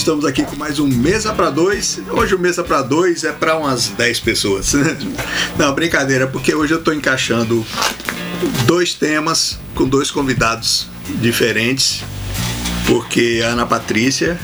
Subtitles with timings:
[0.00, 2.00] estamos aqui com mais um Mesa para Dois.
[2.10, 4.72] Hoje o Mesa para Dois é para umas 10 pessoas.
[5.58, 7.66] Não, brincadeira, porque hoje eu estou encaixando
[8.64, 10.88] dois temas com dois convidados
[11.20, 12.02] diferentes.
[12.86, 14.40] Porque a Ana Patrícia,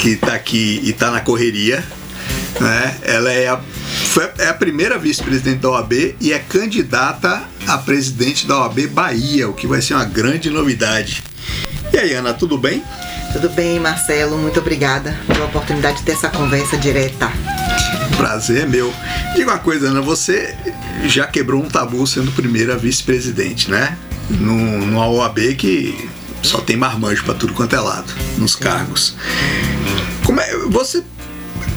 [0.00, 1.82] que está aqui e está na correria,
[2.60, 2.98] né?
[3.02, 3.60] Ela é a,
[4.38, 9.54] é a primeira vice-presidente da OAB e é candidata a presidente da OAB Bahia, o
[9.54, 11.22] que vai ser uma grande novidade.
[11.92, 12.82] E aí, Ana, tudo bem?
[13.32, 14.36] Tudo bem, Marcelo.
[14.36, 17.30] Muito obrigada pela oportunidade de ter essa conversa direta.
[18.16, 18.92] Prazer é meu.
[19.34, 20.54] Diga uma coisa, Ana, você
[21.04, 23.96] já quebrou um tabu sendo primeira vice-presidente, né?
[24.28, 26.10] No, numa OAB que
[26.42, 29.16] só tem marmanjo para tudo quanto é lado, nos cargos.
[30.24, 31.02] Como é, você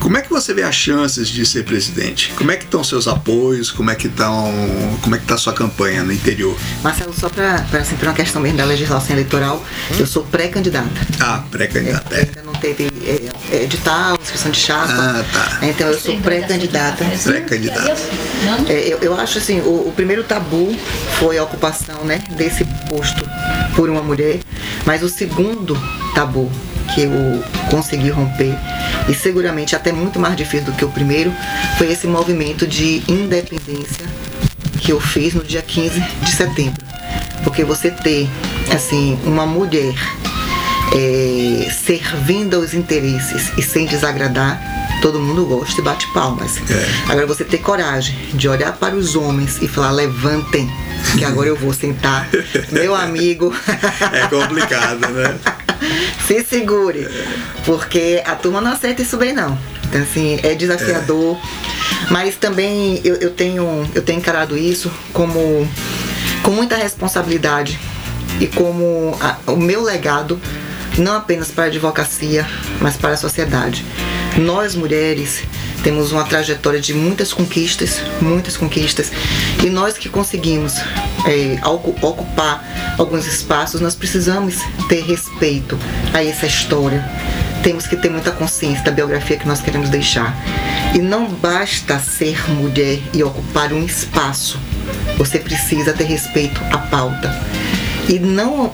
[0.05, 2.31] como é que você vê as chances de ser presidente?
[2.37, 3.71] Como é que estão seus apoios?
[3.71, 4.53] Como é que estão,
[5.01, 6.55] como é que está a sua campanha no interior?
[6.83, 9.65] Marcelo, só para assim, uma questão mesmo da legislação eleitoral,
[9.97, 10.91] eu sou pré-candidata.
[11.19, 12.13] Ah, pré-candidata.
[12.13, 14.93] É, ainda não teve é, é, edital, inscrição de chapa.
[14.93, 15.65] Ah, tá.
[15.65, 17.03] Então eu sou pré-candidata.
[17.23, 17.97] Pré-candidata.
[18.67, 20.77] É, eu, eu acho assim, o, o primeiro tabu
[21.17, 23.27] foi a ocupação, né, desse posto
[23.75, 24.41] por uma mulher,
[24.85, 25.75] mas o segundo
[26.13, 26.51] tabu
[26.95, 28.55] que eu consegui romper
[29.09, 31.31] e seguramente até muito mais difícil do que o primeiro
[31.77, 34.05] foi esse movimento de independência
[34.79, 36.83] que eu fiz no dia 15 de setembro.
[37.43, 38.29] Porque você ter
[38.73, 39.93] assim uma mulher
[40.93, 44.61] é, servindo aos interesses e sem desagradar,
[45.01, 46.57] todo mundo gosta e bate palmas.
[46.69, 47.11] É.
[47.11, 50.69] Agora você ter coragem de olhar para os homens e falar levantem,
[51.17, 52.27] que agora eu vou sentar,
[52.71, 53.53] meu amigo.
[54.13, 55.37] É complicado, né?
[56.25, 57.07] se segure,
[57.65, 59.57] porque a turma não aceita isso bem não.
[59.87, 62.11] Então, assim, é desafiador, é.
[62.11, 65.67] mas também eu, eu, tenho, eu tenho encarado isso como
[66.41, 67.79] com muita responsabilidade
[68.39, 70.39] e como a, o meu legado
[70.97, 72.47] não apenas para a advocacia,
[72.79, 73.85] mas para a sociedade.
[74.37, 75.43] Nós mulheres
[75.83, 79.11] temos uma trajetória de muitas conquistas, muitas conquistas,
[79.63, 80.73] e nós que conseguimos
[81.25, 84.55] é, ocupar alguns espaços, nós precisamos
[84.89, 85.01] ter
[85.35, 85.77] respeito
[86.13, 87.03] a essa história.
[87.61, 90.35] Temos que ter muita consciência da biografia que nós queremos deixar.
[90.93, 94.59] E não basta ser mulher e ocupar um espaço.
[95.17, 97.33] Você precisa ter respeito à pauta.
[98.07, 98.71] E não,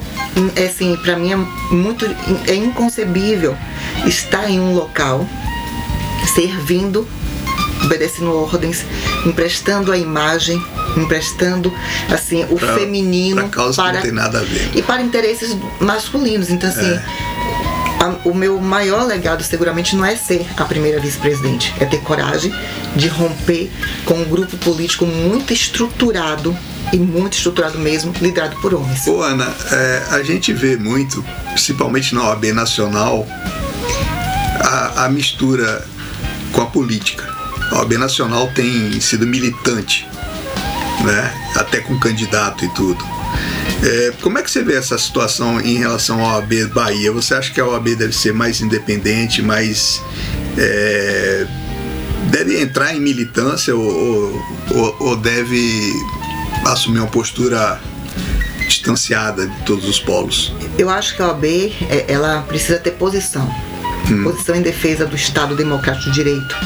[0.54, 1.36] é assim, para mim é
[1.74, 2.04] muito
[2.46, 3.56] é inconcebível
[4.06, 5.26] estar em um local
[6.34, 7.08] servindo,
[7.84, 8.84] obedecendo ordens,
[9.24, 10.62] emprestando a imagem,
[10.96, 11.72] emprestando
[12.10, 14.70] assim o pra, feminino pra para não tem nada a ver.
[14.74, 16.50] e para interesses masculinos.
[16.50, 17.04] Então assim, é.
[18.00, 22.52] a, o meu maior legado seguramente não é ser a primeira vice-presidente, é ter coragem
[22.96, 23.70] de romper
[24.04, 26.56] com um grupo político muito estruturado
[26.92, 29.06] e muito estruturado mesmo, liderado por homens.
[29.06, 33.26] Ô Ana, é, a gente vê muito, principalmente na OAB Nacional,
[34.60, 35.86] a, a mistura
[36.52, 37.31] com a política.
[37.72, 40.06] A OAB Nacional tem sido militante,
[41.04, 41.34] né?
[41.56, 43.02] até com candidato e tudo.
[43.82, 47.10] É, como é que você vê essa situação em relação à OAB Bahia?
[47.12, 50.02] Você acha que a OAB deve ser mais independente, mais.
[50.56, 51.46] É,
[52.30, 55.92] deve entrar em militância ou, ou, ou deve
[56.66, 57.80] assumir uma postura
[58.66, 60.54] distanciada de todos os polos?
[60.78, 63.50] Eu acho que a OAB é, ela precisa ter posição
[64.10, 64.24] Hum.
[64.24, 66.56] Posição em defesa do Estado Democrático de Direito.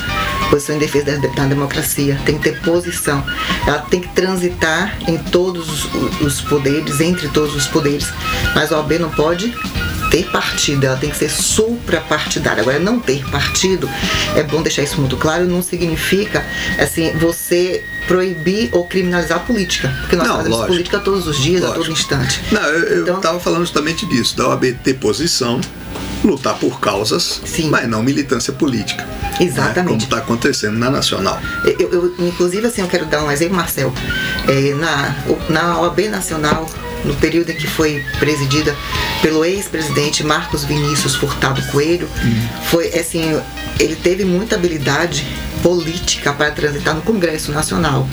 [0.50, 2.20] Posição em defesa da, da democracia.
[2.24, 3.24] Tem que ter posição.
[3.66, 5.84] Ela tem que transitar em todos
[6.20, 8.06] os, poderes, entre todos os poderes.
[8.54, 9.54] Mas a OAB não pode
[10.10, 12.62] ter partido, ela tem que ser suprapartidária.
[12.62, 13.88] Agora, não ter partido,
[14.34, 16.44] é bom deixar isso muito claro, não significa
[16.78, 19.92] assim, você proibir ou criminalizar a política.
[20.00, 21.80] Porque nós não, fazemos lógico, política todos os dias, lógico.
[21.80, 22.40] a todo instante.
[22.52, 25.60] Não, eu estava então, falando justamente disso, da OAB ter posição
[26.24, 27.68] lutar por causas, Sim.
[27.68, 29.04] mas não militância política.
[29.04, 29.36] Né?
[29.40, 29.76] Exatamente.
[29.76, 29.84] Né?
[29.84, 31.40] Como está acontecendo na Nacional.
[31.64, 33.92] Eu, eu, inclusive, assim, eu quero dar um exemplo, Marcel.
[34.48, 35.14] É, na,
[35.48, 36.68] na OAB Nacional,
[37.04, 38.74] no período em que foi presidida
[39.22, 42.48] pelo ex-presidente Marcos Vinícius Furtado Coelho, uhum.
[42.64, 43.40] foi assim,
[43.78, 45.26] ele teve muita habilidade
[45.62, 48.08] política para transitar no Congresso Nacional.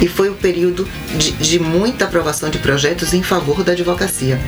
[0.00, 4.40] E foi o um período de, de, muita aprovação de projetos em favor da advocacia.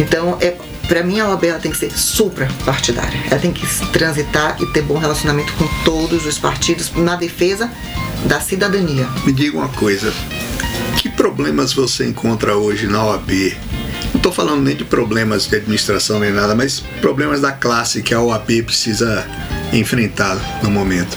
[0.00, 0.56] Então, é,
[0.92, 3.18] para mim, a OAB ela tem que ser suprapartidária.
[3.30, 7.72] Ela tem que transitar e ter bom relacionamento com todos os partidos na defesa
[8.26, 9.08] da cidadania.
[9.24, 10.12] Me diga uma coisa:
[10.98, 13.56] que problemas você encontra hoje na OAB?
[14.12, 18.12] Não estou falando nem de problemas de administração nem nada, mas problemas da classe que
[18.12, 19.26] a OAB precisa
[19.72, 21.16] enfrentar no momento.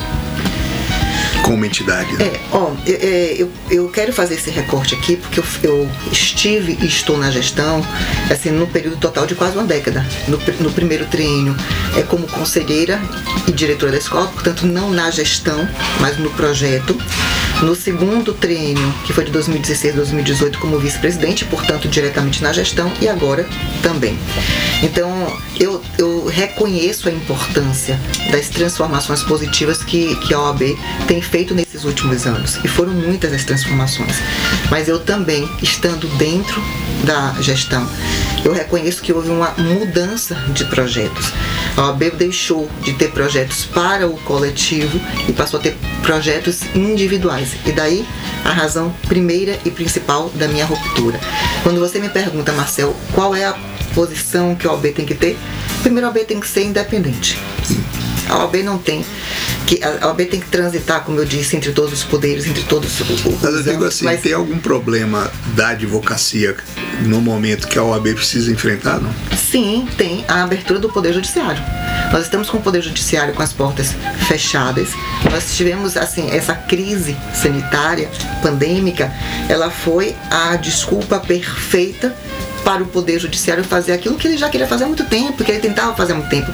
[1.46, 2.12] Como entidade.
[2.14, 2.26] Né?
[2.26, 6.76] É, ó, eu, é, eu, eu, quero fazer esse recorte aqui porque eu, eu, estive
[6.82, 7.86] e estou na gestão,
[8.32, 10.04] assim, no período total de quase uma década.
[10.28, 11.56] No, no primeiro triênio
[11.96, 13.00] é como conselheira
[13.48, 15.70] e diretora da escola, portanto, não na gestão,
[16.00, 16.98] mas no projeto.
[17.62, 22.92] No segundo triênio, que foi de 2016 a 2018, como vice-presidente, portanto, diretamente na gestão,
[23.00, 23.48] e agora
[23.82, 24.18] também.
[24.84, 25.10] Então,
[25.58, 27.98] eu, eu reconheço a importância
[28.30, 30.78] das transformações positivas que, que a OAB
[31.08, 32.60] tem feito nesses últimos anos.
[32.62, 34.18] E foram muitas as transformações.
[34.70, 36.62] Mas eu também, estando dentro
[37.06, 37.88] da gestão,
[38.44, 41.32] eu reconheço que houve uma mudança de projetos.
[41.78, 45.00] A OAB deixou de ter projetos para o coletivo
[45.30, 47.56] e passou a ter projetos individuais.
[47.66, 48.06] E daí
[48.44, 51.18] a razão primeira e principal da minha ruptura.
[51.64, 53.56] Quando você me pergunta, Marcel, qual é a
[53.94, 55.38] posição que a OAB tem que ter?
[55.86, 57.38] Primeiro, a OAB tem que ser independente.
[58.28, 59.06] A OAB não tem
[59.68, 63.00] que a OAB tem que transitar, como eu disse, entre todos os poderes, entre todos
[63.00, 63.24] os.
[63.40, 64.20] Mas eu digo assim, mas...
[64.20, 66.56] tem algum problema da advocacia
[67.02, 69.14] no momento que a OAB precisa enfrentar, não?
[69.38, 71.62] Sim, tem a abertura do Poder Judiciário.
[72.12, 73.96] Nós estamos com o Poder Judiciário com as portas
[74.28, 74.90] fechadas.
[75.32, 78.10] Nós tivemos, assim, essa crise sanitária,
[78.42, 79.14] pandêmica,
[79.48, 82.16] ela foi a desculpa perfeita
[82.66, 85.52] para o Poder Judiciário fazer aquilo que ele já queria fazer há muito tempo, que
[85.52, 86.52] ele tentava fazer há muito tempo.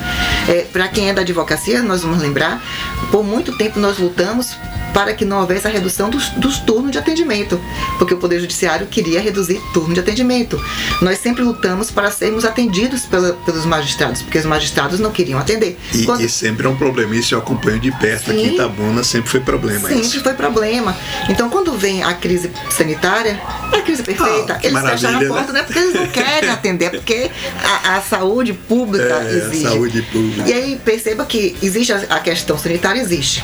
[0.48, 2.62] É, para quem é da advocacia, nós vamos lembrar,
[3.10, 4.58] por muito tempo nós lutamos
[4.94, 7.60] para que não houvesse a redução dos, dos, turnos de atendimento,
[7.98, 10.62] porque o Poder Judiciário queria reduzir turno de atendimento.
[11.02, 15.78] Nós sempre lutamos para sermos atendidos pela, pelos magistrados, porque os magistrados não queriam atender.
[15.94, 16.22] E, Quando...
[16.22, 19.30] e sempre é um problema, isso eu acompanho de perto Sim, aqui em Itabuna, sempre
[19.30, 20.22] foi problema sempre isso.
[20.22, 20.96] foi problema.
[21.30, 23.40] Então, quando vem a crise sanitária,
[23.72, 24.56] é a crise perfeita.
[24.56, 25.60] Ah, eles fecharam a porta, né?
[25.60, 25.66] né?
[25.66, 27.32] Porque eles não querem atender, porque
[27.64, 29.68] a, a saúde pública é, exige.
[29.68, 30.50] A saúde pública.
[30.50, 33.44] E aí, perceba que existe a, a questão sanitária, existe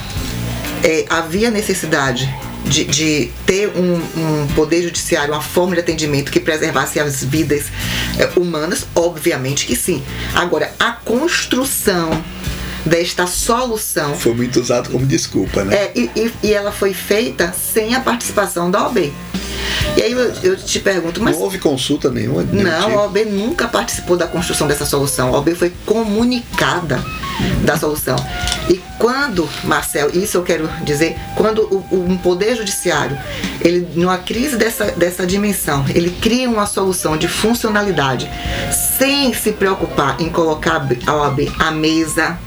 [0.83, 2.33] é, havia necessidade
[2.65, 7.65] de, de ter um, um, poder judiciário, uma forma de atendimento que preservasse as vidas
[8.17, 8.85] é, humanas?
[8.93, 10.03] Obviamente que sim.
[10.33, 12.23] Agora, a construção
[12.85, 14.15] desta solução.
[14.15, 15.75] Foi muito usado como desculpa, né?
[15.75, 19.11] É, e, e, e ela foi feita sem a participação da OAB.
[19.97, 21.35] E aí eu, eu te pergunto, mas.
[21.35, 22.43] Não houve consulta nenhuma?
[22.43, 22.97] Não, tipo.
[22.97, 25.29] a OAB nunca participou da construção dessa solução.
[25.29, 27.03] A OAB foi comunicada
[27.63, 28.15] da solução.
[28.69, 33.17] E quando, Marcel, isso eu quero dizer, quando o, um poder judiciário,
[33.61, 38.29] ele numa crise dessa, dessa dimensão, ele cria uma solução de funcionalidade
[38.97, 42.37] sem se preocupar em colocar a OAB à mesa,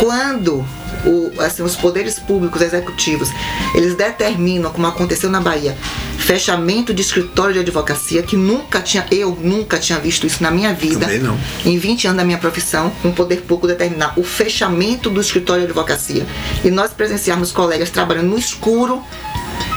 [0.00, 0.64] quando
[1.06, 3.30] o, assim, os poderes públicos executivos
[3.74, 5.76] eles determinam, como aconteceu na Bahia,
[6.18, 10.74] fechamento de escritório de advocacia, que nunca tinha, eu nunca tinha visto isso na minha
[10.74, 11.00] vida.
[11.00, 11.38] Também não.
[11.64, 15.68] Em 20 anos da minha profissão, um poder público determinar o fechamento do escritório de
[15.68, 16.26] advocacia.
[16.64, 19.02] E nós presenciarmos colegas trabalhando no escuro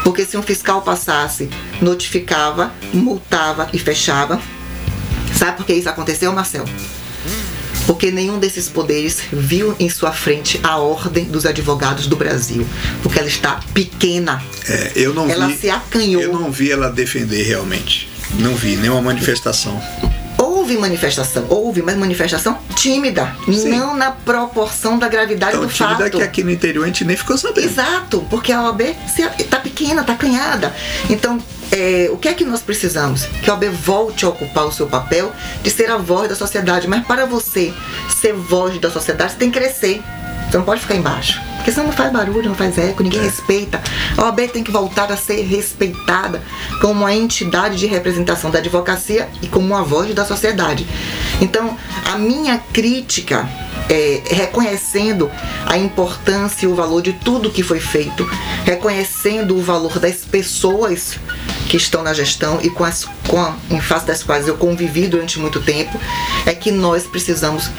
[0.03, 1.49] porque se um fiscal passasse,
[1.81, 4.41] notificava, multava e fechava.
[5.35, 6.65] Sabe por que isso aconteceu, Marcel?
[7.99, 12.65] Porque nenhum desses poderes viu em sua frente a ordem dos advogados do Brasil,
[13.03, 14.41] porque ela está pequena.
[14.69, 16.21] É, eu não ela vi, se acanhou.
[16.21, 18.09] Eu não vi ela defender realmente.
[18.35, 19.83] Não vi nenhuma manifestação.
[20.37, 23.71] Houve manifestação, houve, mas manifestação tímida, Sim.
[23.71, 26.17] não na proporção da gravidade Tão do tímida fato.
[26.17, 27.67] que aqui no interior a gente nem ficou sabendo.
[27.67, 28.95] Exato, porque a OAB
[29.37, 30.75] está pequena, está acanhada.
[31.09, 31.39] Então,
[31.71, 33.25] é, o que é que nós precisamos?
[33.25, 35.31] Que a OAB volte a ocupar o seu papel
[35.63, 36.87] de ser a voz da sociedade.
[36.87, 37.73] Mas para você
[38.09, 40.01] ser voz da sociedade, você tem que crescer.
[40.49, 41.39] Você não pode ficar embaixo.
[41.57, 43.23] Porque senão não faz barulho, não faz eco, ninguém é.
[43.23, 43.81] respeita.
[44.17, 46.41] A OAB tem que voltar a ser respeitada
[46.81, 50.87] como uma entidade de representação da advocacia e como uma voz da sociedade.
[51.39, 51.77] Então,
[52.11, 53.47] a minha crítica
[53.89, 55.29] é, reconhecendo
[55.65, 58.23] a importância e o valor de tudo que foi feito,
[58.63, 61.17] reconhecendo o valor das pessoas
[61.67, 65.07] que estão na gestão e com as com a, em face das quais eu convivi
[65.07, 65.99] durante muito tempo,
[66.45, 67.69] é que nós precisamos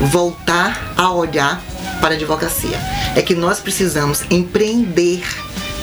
[0.00, 1.62] voltar a olhar
[2.00, 2.78] para a advocacia.
[3.14, 5.22] É que nós precisamos empreender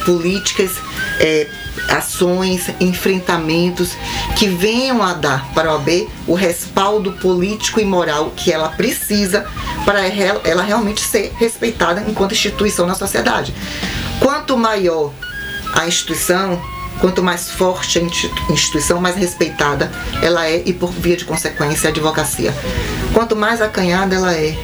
[0.05, 0.71] políticas,
[1.19, 1.47] é,
[1.89, 3.91] ações, enfrentamentos
[4.35, 9.45] que venham a dar para a OAB o respaldo político e moral que ela precisa
[9.83, 13.53] para ela realmente ser respeitada enquanto instituição na sociedade.
[14.19, 15.13] Quanto maior
[15.73, 16.61] a instituição,
[16.99, 19.91] quanto mais forte a instituição, mais respeitada
[20.21, 22.53] ela é e por via de consequência a advocacia.
[23.13, 24.57] Quanto mais acanhada ela é,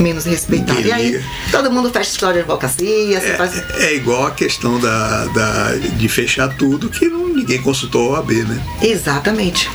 [0.00, 0.80] menos respeitada.
[0.80, 3.18] E aí todo mundo fecha história de advocacia.
[3.18, 3.62] É, faz...
[3.78, 8.30] é, igual a questão da, da, de fechar tudo que não, ninguém consultou a OAB,
[8.32, 8.60] né?
[8.82, 9.70] Exatamente.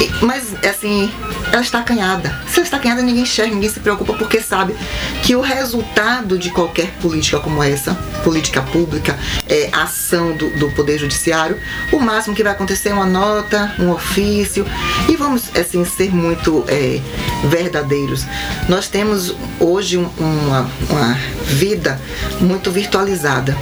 [0.00, 1.10] E, mas assim,
[1.52, 2.40] ela está acanhada.
[2.48, 4.74] Se ela está acanhada, ninguém enxerga, ninguém se preocupa, porque sabe
[5.22, 10.98] que o resultado de qualquer política como essa, política pública, é, ação do, do Poder
[10.98, 11.58] Judiciário,
[11.92, 14.66] o máximo que vai acontecer é uma nota, um ofício,
[15.08, 17.00] e vamos, assim, ser muito é,
[17.44, 18.24] verdadeiros.
[18.68, 22.00] Nós temos hoje uma, uma vida
[22.40, 23.56] muito virtualizada.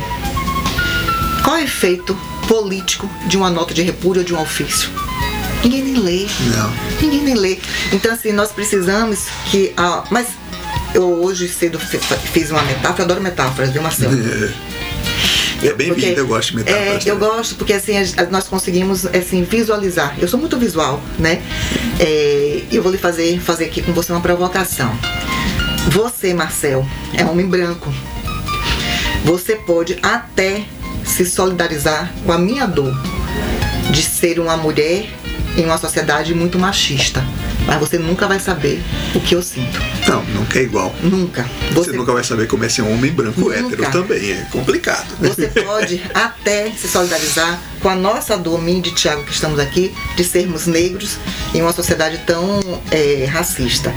[1.42, 2.14] Qual é o efeito
[2.46, 4.90] político de uma nota de repúdio ou de um ofício?
[5.62, 6.26] Ninguém nem lê.
[6.56, 6.72] Não.
[7.00, 7.58] Ninguém nem lê.
[7.92, 9.72] Então, assim, nós precisamos que.
[9.76, 10.28] Ah, mas
[10.94, 14.16] eu hoje cedo fiz uma metáfora, adoro metáforas, viu, Marcelo?
[15.62, 17.06] É bem vindo, eu gosto de metáforas.
[17.06, 17.92] É, eu gosto porque assim
[18.30, 20.16] nós conseguimos assim visualizar.
[20.18, 21.42] Eu sou muito visual, né?
[21.98, 24.90] É, eu vou lhe fazer fazer aqui com você uma provocação.
[25.88, 27.92] Você, Marcel, é homem branco.
[29.24, 30.64] Você pode até
[31.04, 32.94] se solidarizar com a minha dor
[33.90, 35.08] de ser uma mulher
[35.56, 37.22] em uma sociedade muito machista.
[37.70, 38.82] Mas você nunca vai saber
[39.14, 39.80] o que eu sinto.
[40.08, 40.92] Não, nunca é igual.
[41.00, 41.48] Nunca.
[41.68, 43.54] Você, você nunca vai saber como é ser um homem branco nunca.
[43.56, 44.32] hétero também.
[44.32, 45.06] É complicado.
[45.20, 49.94] Você pode até se solidarizar com a nossa dor, mim de Tiago, que estamos aqui,
[50.16, 51.16] de sermos negros
[51.54, 52.60] em uma sociedade tão
[52.90, 53.94] é, racista.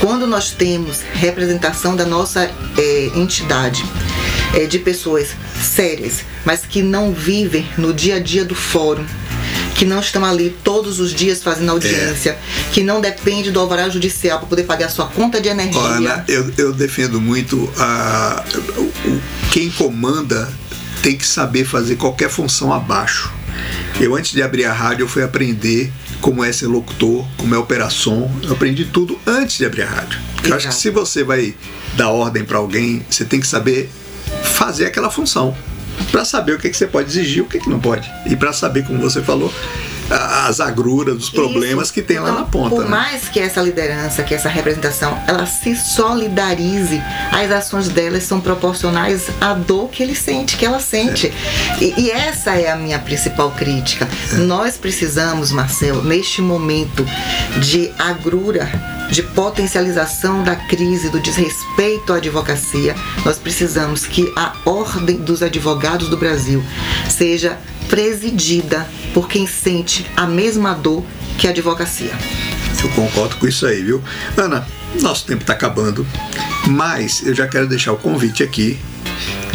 [0.00, 3.84] Quando nós temos representação da nossa é, entidade,
[4.54, 5.28] é, de pessoas
[5.62, 9.04] sérias, mas que não vivem no dia a dia do fórum,
[9.74, 12.38] que não estão ali todos os dias fazendo audiência, é.
[12.72, 15.80] que não depende do alvará judicial para poder pagar sua conta de energia.
[15.80, 18.44] Ana, eu, eu defendo muito a,
[19.50, 20.52] quem comanda
[21.02, 23.32] tem que saber fazer qualquer função abaixo.
[24.00, 27.58] Eu antes de abrir a rádio eu fui aprender como é ser locutor, como é
[27.58, 28.30] operar som.
[28.42, 30.20] Eu aprendi tudo antes de abrir a rádio.
[30.44, 31.54] Eu acho que se você vai
[31.94, 33.90] dar ordem para alguém, você tem que saber
[34.42, 35.54] fazer aquela função
[36.10, 38.10] para saber o que, que você pode exigir e o que, que não pode.
[38.26, 39.52] E para saber, como você falou,
[40.10, 41.94] as agruras, os problemas Isso.
[41.94, 42.70] que tem lá na ponta.
[42.70, 42.90] Por né?
[42.90, 49.28] mais que essa liderança, que essa representação, ela se solidarize, as ações delas são proporcionais
[49.40, 51.28] à dor que ele sente, que ela sente.
[51.80, 51.84] É.
[51.84, 54.08] E, e, essa é a minha principal crítica.
[54.32, 54.36] É.
[54.36, 57.06] Nós precisamos, Marcelo, neste momento
[57.60, 58.70] de agrura,
[59.12, 66.08] de potencialização da crise, do desrespeito à advocacia, nós precisamos que a ordem dos advogados
[66.08, 66.64] do Brasil
[67.10, 67.58] seja
[67.90, 71.04] presidida por quem sente a mesma dor
[71.36, 72.12] que a advocacia.
[72.82, 74.02] Eu concordo com isso aí, viu?
[74.34, 74.66] Ana,
[75.02, 76.06] nosso tempo está acabando,
[76.68, 78.80] mas eu já quero deixar o convite aqui.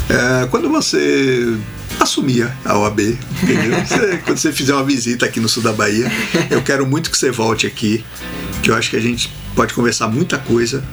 [0.07, 1.57] É, quando você
[1.99, 3.73] assumia a OAB, entendeu?
[3.83, 6.11] Você, quando você fizer uma visita aqui no sul da Bahia,
[6.51, 8.05] eu quero muito que você volte aqui,
[8.61, 10.83] que eu acho que a gente pode conversar muita coisa.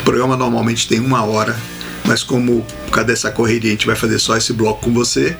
[0.00, 1.56] O programa normalmente tem uma hora,
[2.04, 5.36] mas como por causa dessa correria a gente vai fazer só esse bloco com você,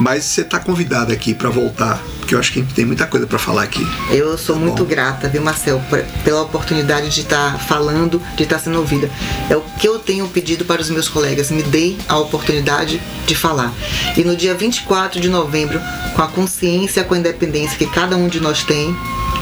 [0.00, 3.06] mas você está convidado aqui para voltar, porque eu acho que a gente tem muita
[3.06, 3.86] coisa para falar aqui.
[4.10, 4.90] Eu sou tá muito bom?
[4.90, 5.80] grata, viu, Marcel,
[6.24, 9.08] pela oportunidade de estar tá falando, de estar tá sendo ouvida.
[9.48, 13.36] É o que eu tenho pedido para os meus colegas, me dê a oportunidade de
[13.36, 13.72] falar.
[14.16, 15.80] E no dia 24 de novembro,
[16.16, 18.92] com a consciência, com a independência que cada um de nós tem,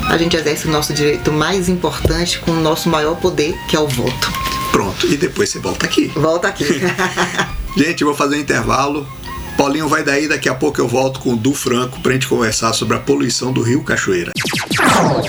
[0.09, 3.81] a gente exerce o nosso direito mais importante com o nosso maior poder, que é
[3.81, 4.33] o voto.
[4.71, 6.09] Pronto, e depois você volta aqui.
[6.09, 6.65] Volta aqui.
[7.77, 9.07] gente, eu vou fazer um intervalo.
[9.57, 12.75] Paulinho vai daí, daqui a pouco eu volto com o Du Franco pra gente conversar
[12.75, 14.33] sobre a poluição do Rio Cachoeira.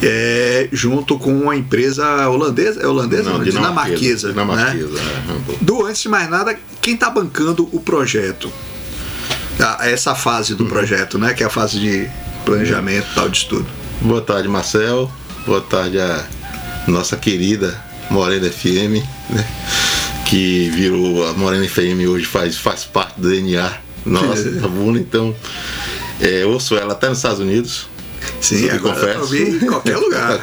[0.02, 3.29] é, junto com uma empresa holandesa, é holandesa?
[3.29, 4.31] Não, dinamarquesa.
[4.31, 4.95] Dinamarquesa.
[4.95, 5.43] Né?
[5.50, 5.57] É.
[5.62, 8.50] Do antes de mais nada, quem está bancando o projeto?
[9.81, 10.71] Essa fase do uhum.
[10.71, 11.35] projeto, né?
[11.35, 12.09] Que é a fase de
[12.47, 13.67] planejamento tal de estudo.
[14.00, 15.12] Boa tarde, Marcel.
[15.47, 16.25] Boa tarde a
[16.88, 17.79] nossa querida
[18.11, 19.47] Morena FM, né?
[20.25, 23.71] Que virou a Morena FM hoje faz, faz parte do DNA
[24.07, 25.37] Nossa, Itabuna, então.
[26.21, 27.89] É, ouço ela até nos Estados Unidos.
[28.41, 29.35] Sim, eu agora confesso.
[29.35, 30.39] eu em qualquer lugar.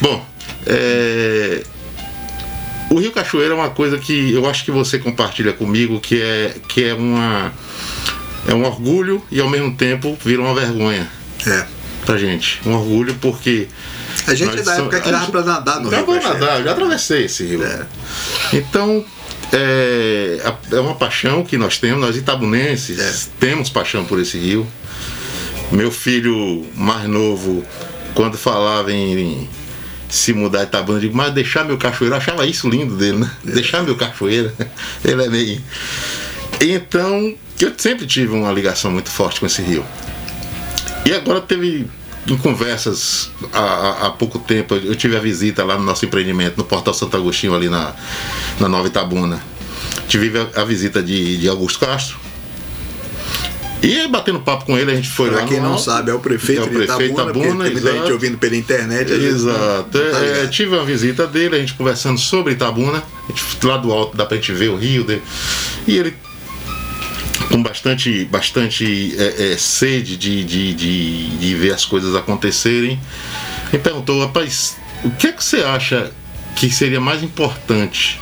[0.00, 0.26] Bom,
[0.66, 1.62] é,
[2.90, 6.54] o Rio Cachoeira é uma coisa que eu acho que você compartilha comigo, que é,
[6.68, 7.52] que é uma
[8.48, 11.08] é um orgulho e ao mesmo tempo vira uma vergonha
[11.46, 11.66] É.
[12.04, 12.60] pra gente.
[12.64, 13.66] Um orgulho porque
[14.26, 16.38] A gente é da época que dava pra nadar no já Rio vou Cachoeira.
[16.40, 17.64] nadar, já atravessei esse rio.
[17.64, 17.86] É.
[18.52, 19.04] Então,
[19.52, 23.30] é, é uma paixão que nós temos, nós itabunenses É.
[23.38, 24.66] temos paixão por esse rio.
[25.72, 27.64] Meu filho mais novo,
[28.14, 29.48] quando falava em
[30.08, 33.18] se mudar de Itabuna, eu digo, mas deixar meu cachoeiro, eu achava isso lindo dele,
[33.18, 33.30] né?
[33.42, 34.52] Deixar meu cachoeiro.
[35.04, 35.60] Ele é meio.
[36.60, 39.84] Então, eu sempre tive uma ligação muito forte com esse rio.
[41.04, 41.86] E agora teve
[42.28, 46.64] em conversas há, há- pouco tempo, eu tive a visita lá no nosso empreendimento, no
[46.64, 47.94] Portal Santo Agostinho, ali na,
[48.60, 49.40] na Nova Itabuna.
[50.08, 52.16] Tive a, a visita de, de Augusto Castro.
[53.82, 55.46] E aí, batendo papo com ele, a gente foi Pra lá.
[55.46, 55.84] quem no não alto.
[55.84, 58.56] sabe, é o prefeito, É o prefeito de Itabuna, Itabuna, tem muita gente ouvindo pela
[58.56, 59.10] internet.
[59.12, 59.98] não- Exato.
[59.98, 60.50] não tá É, ligado.
[60.50, 63.02] tive uma visita dele, a gente conversando sobre Itabuna.
[63.28, 65.22] A gente, lá do alto dá pra gente ver o rio dele.
[65.86, 66.14] E ele
[67.48, 72.98] com bastante, bastante é, é, sede de, de, de, de ver as coisas acontecerem.
[73.72, 76.10] Me perguntou, rapaz, o que é que você acha
[76.54, 78.20] que seria mais importante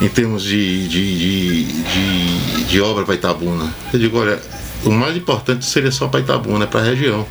[0.00, 3.72] em termos de, de, de, de, obra para Itabuna?
[3.92, 4.40] Eu digo, olha,
[4.84, 7.26] o mais importante seria só para Itabuna, é para a região.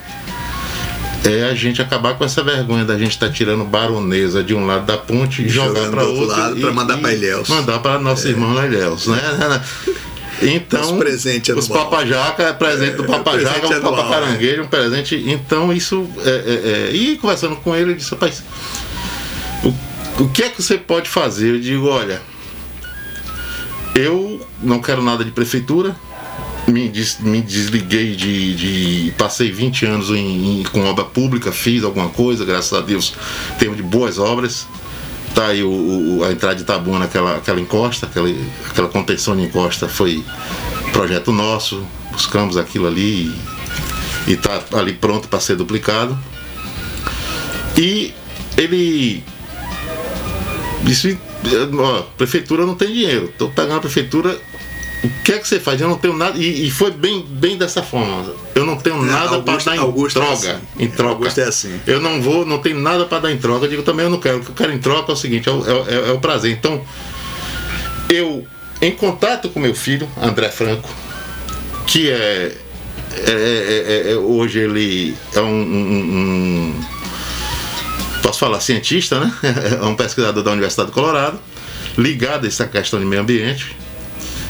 [1.25, 4.85] É a gente acabar com essa vergonha da gente estar tirando baronesa de um lado
[4.85, 6.37] da ponte e jogar para outro outro.
[6.37, 7.49] lado pra mandar pra Ilhéus.
[7.49, 9.19] Mandar para nossos irmãos lá em Ilhéus, né?
[10.41, 10.81] Então,
[11.59, 15.23] Os papajaca, é presente do É, papajaca, presente um anual, papacaranguejo, um presente.
[15.27, 16.07] Então, isso.
[16.25, 16.95] É, é, é.
[16.95, 18.43] E conversando com ele, ele disse: rapaz,
[19.63, 21.55] o, o que é que você pode fazer?
[21.55, 22.21] Eu digo: olha,
[23.95, 25.95] eu não quero nada de prefeitura.
[26.67, 28.53] Me, des- me desliguei de,
[29.05, 33.13] de- Passei 20 anos em, em- com obra pública, fiz alguma coisa, graças a Deus,
[33.57, 34.67] termos de boas obras.
[35.35, 35.69] Tá aí o,
[36.19, 38.27] o- a entrada de Itabuna, aquela, aquela encosta, aquela,
[38.69, 40.23] aquela contenção de encosta foi
[40.91, 43.31] projeto nosso, buscamos aquilo ali
[44.25, 46.17] e está ali pronto para ser duplicado.
[47.77, 48.13] E
[48.57, 49.23] ele
[50.83, 51.17] disse,
[51.79, 54.39] ó, prefeitura não tem dinheiro, estou pegando a prefeitura,
[55.03, 55.79] o que é que você faz?
[55.79, 59.39] Eu não tenho nada, e, e foi bem, bem dessa forma, eu não tenho nada
[59.41, 60.35] para dar em Augusto é troca.
[60.53, 60.59] assim.
[60.83, 61.11] Em troca.
[61.13, 61.79] Augusto é assim.
[61.85, 63.65] Eu não vou, não tenho nada para dar em troca.
[63.65, 64.37] Eu digo também eu não quero.
[64.37, 66.19] O que eu quero em troca é o seguinte, é o, é- é- é o
[66.19, 66.51] prazer.
[66.51, 66.81] Então,
[68.09, 68.45] eu,
[68.81, 70.89] em contato com meu filho, André Franco,
[71.85, 72.55] que é,
[73.13, 76.85] é- é- é- é- hoje ele é um, um- um-
[78.23, 79.31] posso falar cientista, né?
[79.81, 81.39] É um pesquisador da Universidade do Colorado,
[81.97, 83.75] ligado a essa questão de meio ambiente.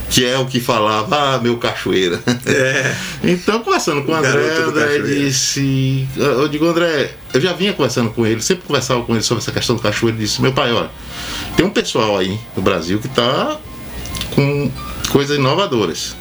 [0.09, 2.21] Que é o que falava, ah, meu cachoeira.
[2.45, 2.95] É.
[3.23, 6.07] Então, conversando com o André, André disse.
[6.15, 9.51] Eu digo, André, eu já vinha conversando com ele, sempre conversava com ele sobre essa
[9.51, 10.17] questão do cachoeiro.
[10.17, 10.89] Ele disse: Meu pai, olha,
[11.57, 13.57] tem um pessoal aí no Brasil que está
[14.33, 14.71] com
[15.09, 16.15] coisas inovadoras.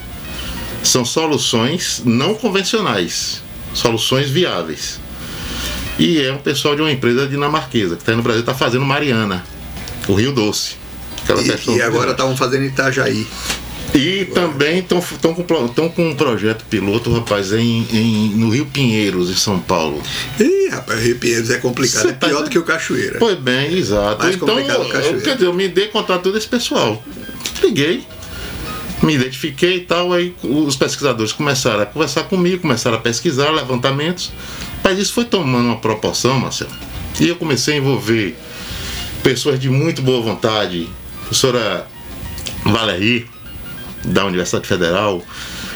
[0.83, 3.43] São soluções não convencionais,
[3.75, 4.99] soluções viáveis.
[5.99, 8.85] E é um pessoal de uma empresa dinamarquesa que está aí no Brasil, está fazendo
[8.85, 9.45] Mariana,
[10.09, 10.77] o Rio Doce.
[11.73, 13.27] E, e agora estavam fazendo Itajaí.
[13.97, 15.01] E também estão
[15.35, 20.03] com, tão com um projeto piloto, rapaz, em, em- no Rio Pinheiros, em São Paulo.
[20.39, 22.03] Ih, rapaz, Rio Pinheiros é complicado.
[22.03, 23.19] Cê é pior tá- do que o Cachoeira.
[23.19, 24.23] Pois bem, exato.
[24.23, 25.17] Mais então, complicado o Cachoeira.
[25.19, 27.03] eu, quer dizer, eu me dei contato todo esse pessoal.
[27.63, 28.05] Liguei,
[29.03, 34.31] me identifiquei e tal, aí os pesquisadores começaram a conversar comigo, começaram a pesquisar levantamentos.
[34.85, 36.71] Mas isso foi tomando uma proporção, Marcelo.
[37.19, 38.37] E eu comecei a envolver
[39.23, 40.87] pessoas de muito boa vontade,
[41.23, 41.87] professora
[42.65, 43.27] Valerie,
[44.05, 45.23] da Universidade Federal,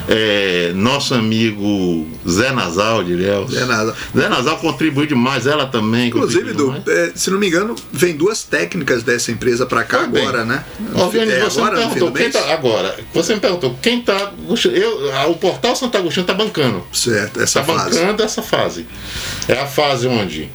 [0.09, 3.53] é, nosso amigo Zé Nasal de Ilhéus.
[3.53, 3.95] Zé Nasal.
[4.17, 6.09] Zé Nasal contribuiu demais, ela também.
[6.09, 6.87] Inclusive, demais.
[6.89, 10.23] é, se não me engano, vem duas técnicas dessa empresa pra cá Foi bem.
[10.23, 10.65] agora, né?
[10.95, 12.97] Organiza, É, você agora, me perguntou do quem tá, agora.
[13.15, 14.33] Você me perguntou quem tá.
[14.73, 16.85] Eu, o portal Santo Agostinho está bancando.
[16.93, 17.99] Certo, essa Está fase.
[18.01, 18.87] bancando essa fase.
[19.49, 20.49] É a fase onde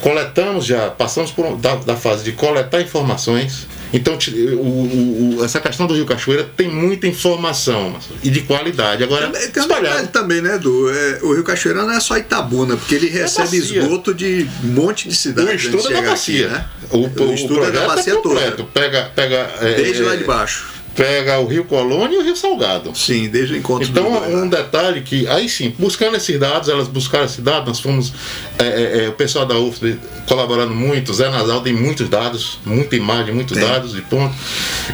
[0.00, 3.66] coletamos já, passamos por da, da fase de coletar informações.
[3.96, 9.04] Então, o- o- o- essa questão do Rio Cachoeira tem muita informação e de qualidade.
[9.04, 10.08] Agora, Tem tem espalhado.
[10.08, 10.90] também, né, Edu?
[10.90, 13.80] É, o Rio Cachoeira não é só Itabuna, porque ele recebe bacia.
[13.82, 15.60] esgoto de um monte de O cidades.
[15.62, 16.46] de estudo é da bacia.
[16.46, 16.64] aqui, né?
[16.90, 18.56] O, O estudo é da bacia completo.
[18.56, 18.68] toda.
[18.74, 20.73] Pega, pega, é, Desde é, lá de baixo.
[20.94, 22.96] Pega o Rio Colônia e o Rio Salgado.
[22.96, 27.24] Sim, desde o encontro Então, um detalhe que, aí sim, buscando esses dados, elas buscaram
[27.24, 28.12] esses dados, nós fomos,
[28.58, 32.94] é, é, é, o pessoal da UFB colaborando muito, Zé Nasal tem muitos dados, muita
[32.94, 33.66] imagem, muitos Tem.
[33.66, 34.34] dados de ponto,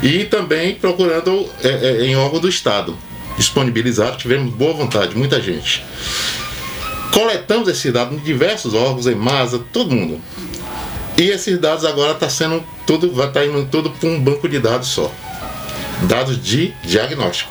[0.03, 2.97] e também procurando é, é, em órgão do Estado.
[3.37, 5.85] disponibilizados, tivemos boa vontade, muita gente.
[7.13, 10.21] Coletamos esses dados em diversos órgãos, em masa, todo mundo.
[11.17, 14.49] E esses dados agora está sendo tudo, vai estar tá indo tudo para um banco
[14.49, 15.13] de dados só.
[16.09, 17.51] Dados de diagnóstico.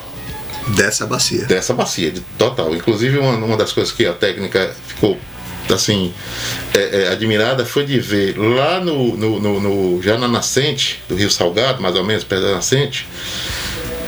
[0.75, 1.45] Dessa bacia.
[1.45, 2.75] Dessa bacia, de total.
[2.75, 5.17] Inclusive uma, uma das coisas que a técnica ficou
[5.73, 6.13] assim
[6.73, 11.15] é, é, admirada foi de ver lá no, no, no, no, já na nascente do
[11.15, 13.07] Rio Salgado, mais ou menos perto da nascente,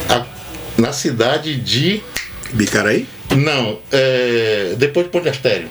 [0.10, 0.25] a,
[0.77, 2.01] na cidade de
[2.54, 3.08] Bicaraí?
[3.35, 5.69] Não, é, depois de Ponte Astério.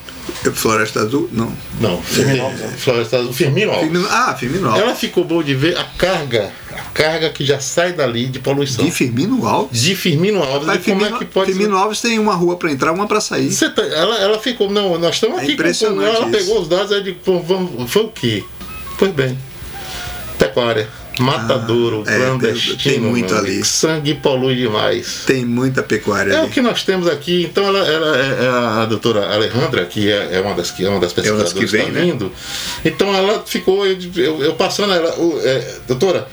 [0.54, 1.28] Floresta Azul?
[1.32, 1.52] Não.
[1.78, 2.82] Não, Firmino Alves.
[2.82, 3.90] Floresta Azul, Firmino Alves.
[3.90, 4.82] Firmino, ah, Firmino Alves.
[4.82, 8.84] Ela ficou boa de ver a carga, a carga que já sai dali de poluição.
[8.84, 9.80] De Firmino Alves?
[9.80, 10.66] De Firmino Alves.
[10.66, 11.82] Mas Firmino, como é que pode Firmino ser?
[11.82, 13.54] Alves tem uma rua para entrar, uma para sair.
[13.54, 15.52] Tá, ela, ela ficou, não, nós estamos é aqui.
[15.52, 16.38] Impressionante com, ela isso.
[16.46, 18.44] pegou os dados e disse, vamos, foi o quê?
[18.98, 19.36] Pois bem,
[20.38, 20.88] pecuária.
[21.20, 22.78] Matadouro, ah, é, clandestino.
[22.78, 23.64] Tem muito ali.
[23.64, 25.24] Sangue polui demais.
[25.26, 26.46] Tem muita pecuária é ali.
[26.46, 27.44] o que nós temos aqui.
[27.44, 28.48] Então ela, ela é, é
[28.82, 31.88] a doutora Alejandra, que é, é, uma das que é uma das pesquisadoras que vem,
[31.88, 32.00] está né?
[32.00, 32.32] vindo.
[32.84, 36.26] Então ela ficou, eu, eu, eu passando ela, é, doutora,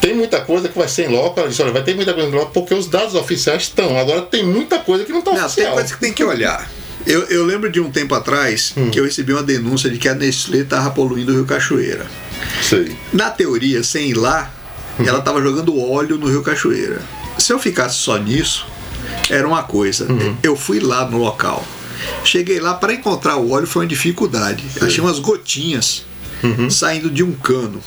[0.00, 1.40] tem muita coisa que vai ser em loco.
[1.40, 3.98] Ela disse, olha, vai ter muita coisa em loco, porque os dados oficiais estão.
[3.98, 5.66] Agora tem muita coisa que não está oficial.
[5.66, 6.70] Tem coisa que tem que olhar.
[7.06, 8.90] Eu, eu lembro de um tempo atrás hum.
[8.90, 12.06] que eu recebi uma denúncia de que a Nestlé estava poluindo o Rio Cachoeira.
[12.62, 12.96] Sei.
[13.12, 14.52] Na teoria, sem ir lá,
[14.98, 17.00] ela estava jogando óleo no Rio Cachoeira.
[17.38, 18.66] Se eu ficasse só nisso,
[19.28, 20.10] era uma coisa.
[20.10, 20.36] Uhum.
[20.42, 21.66] Eu fui lá no local.
[22.24, 24.64] Cheguei lá para encontrar o óleo foi uma dificuldade.
[24.80, 26.04] Achei umas gotinhas
[26.42, 26.70] uhum.
[26.70, 27.80] saindo de um cano.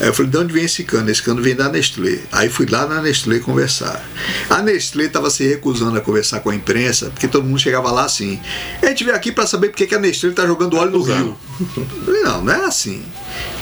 [0.00, 1.08] Aí eu falei, de onde vem esse cano?
[1.08, 2.18] Esse cano vem da Nestlé.
[2.32, 4.04] Aí fui lá na Nestlé conversar.
[4.50, 8.04] A Nestlé estava se recusando a conversar com a imprensa, porque todo mundo chegava lá
[8.04, 8.40] assim.
[8.82, 11.36] A gente veio aqui para saber porque que a Nestlé está jogando óleo no Rio.
[11.76, 13.04] Eu falei, não, não é assim.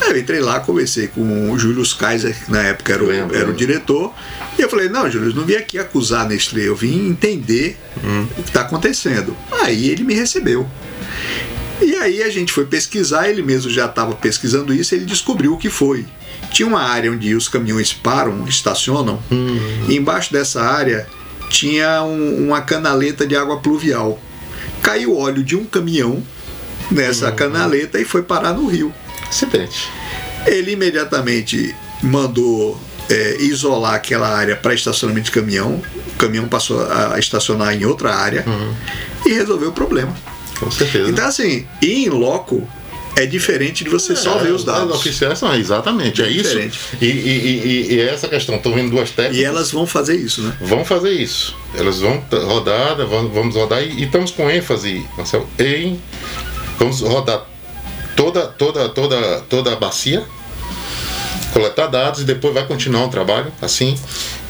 [0.02, 3.36] Aí eu entrei lá, conversei com o Júlio Kaiser, que na época era o, lembro,
[3.36, 4.12] era o diretor,
[4.58, 8.26] e eu falei, não, Júlio, não vim aqui acusar Nestlé, eu vim entender hum.
[8.36, 9.36] o que está acontecendo.
[9.50, 10.68] Aí ele me recebeu.
[11.80, 15.58] E aí a gente foi pesquisar, ele mesmo já estava pesquisando isso, ele descobriu o
[15.58, 16.04] que foi.
[16.50, 19.86] Tinha uma área onde os caminhões param, estacionam, hum.
[19.88, 21.06] e embaixo dessa área
[21.48, 24.20] tinha um, uma canaleta de água pluvial.
[24.82, 26.22] Caiu óleo de um caminhão
[26.90, 27.36] nessa hum.
[27.36, 28.92] canaleta e foi parar no rio.
[29.32, 29.88] Acidente.
[30.46, 35.82] Ele imediatamente mandou é, isolar aquela área para estacionamento de caminhão.
[36.14, 38.74] O caminhão passou a estacionar em outra área uhum.
[39.24, 40.14] e resolveu o problema.
[40.58, 41.08] Com certeza.
[41.08, 42.68] Então, assim, ir em loco
[43.16, 44.90] é diferente de você é, só ver os dados.
[44.90, 46.58] Os oficiais são, exatamente, é, é isso.
[47.00, 49.38] E, e, e, e, é essa questão, estou vendo duas técnicas.
[49.38, 50.56] E elas vão fazer isso, né?
[50.60, 51.56] Vão fazer isso.
[51.74, 55.98] Elas vão rodar, vamos rodar e, estamos com ênfase, Marcelo, em.
[56.78, 57.46] Vamos rodar
[58.16, 60.24] toda, toda, toda, toda a bacia,
[61.52, 63.96] coletar dados e depois vai continuar o trabalho assim.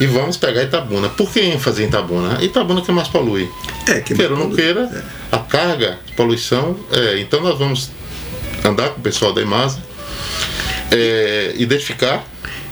[0.00, 1.08] E vamos pegar Itabuna.
[1.08, 2.42] Por que ênfase em Itabuna?
[2.42, 3.48] Itabuna que mais polui.
[3.88, 5.36] É, que queira ou não queira, é.
[5.36, 6.76] a carga de poluição.
[6.90, 7.90] É, então nós vamos
[8.64, 9.78] andar com o pessoal da EMASA,
[10.90, 12.24] é, identificar.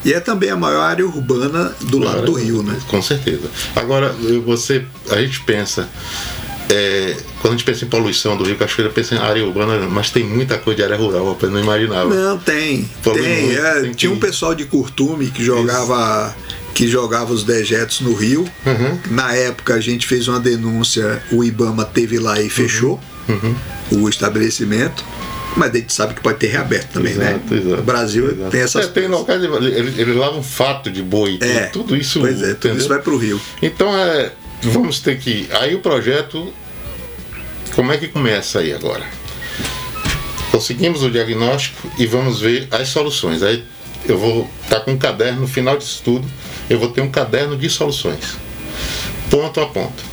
[0.05, 2.79] E é também a maior área urbana do lado do rio, né?
[2.89, 3.51] Com certeza.
[3.77, 4.15] Agora,
[4.47, 5.89] você, a gente pensa,
[6.71, 10.11] é, quando a gente pensa em poluição do Rio Cachoeira, pensa em área urbana, mas
[10.11, 12.15] tem muita coisa de área rural, eu não imaginava.
[12.15, 12.89] Não, tem.
[13.03, 13.47] Polui tem.
[13.47, 14.17] Muito, é, tem tinha que...
[14.17, 16.35] um pessoal de Curtume que jogava.
[16.37, 18.49] Isso que jogava os dejetos no rio.
[18.65, 18.99] Uhum.
[19.11, 24.03] Na época a gente fez uma denúncia, o Ibama teve lá e fechou uhum.
[24.03, 25.05] o estabelecimento.
[25.57, 27.61] Mas a gente sabe que pode ter reaberto também, exato, né?
[27.61, 28.51] Exato, o Brasil exato.
[28.51, 32.21] tem essas é, Tem locais, eles, eles lavam fato de boi, é, tudo isso.
[32.21, 33.41] Pois é, tudo isso vai para o rio.
[33.61, 34.31] Então é,
[34.69, 35.49] vamos ter que.
[35.53, 36.53] Aí o projeto,
[37.75, 39.07] como é que começa aí agora?
[40.51, 43.43] Conseguimos o diagnóstico e vamos ver as soluções.
[43.43, 43.65] Aí
[44.07, 46.29] eu vou estar tá com um caderno no final disso tudo,
[46.69, 48.37] eu vou ter um caderno de soluções,
[49.31, 50.10] ponto a ponto.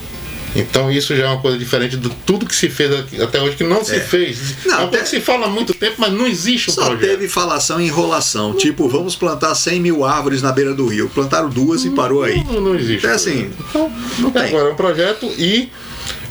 [0.56, 3.64] Então isso já é uma coisa diferente de tudo que se fez até hoje, que
[3.64, 4.00] não se É.
[4.00, 4.64] fez.
[4.64, 7.00] Não, até se fala há muito tempo, mas não existe um Só projeto.
[7.10, 8.54] teve falação e enrolação.
[8.54, 11.08] Tipo, vamos plantar 100 mil árvores na beira do rio.
[11.08, 12.42] Plantaram duas e parou aí.
[12.44, 13.06] Não, não existe.
[13.06, 14.44] É assim, Então, não tem.
[14.48, 15.68] Agora é um projeto e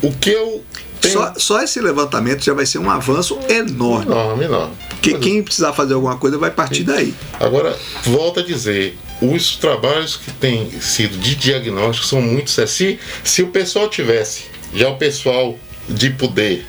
[0.02, 0.64] o que eu.
[1.12, 4.08] Só, só esse levantamento já vai ser um avanço enorme.
[4.12, 4.74] Enorme, enorme.
[4.90, 7.14] Porque quem precisar fazer alguma coisa vai partir daí.
[7.40, 12.72] Agora, volto a dizer, os trabalhos que têm sido de diagnóstico são muito sérios.
[12.72, 15.58] Se, se o pessoal tivesse, já o pessoal
[15.90, 16.66] de poder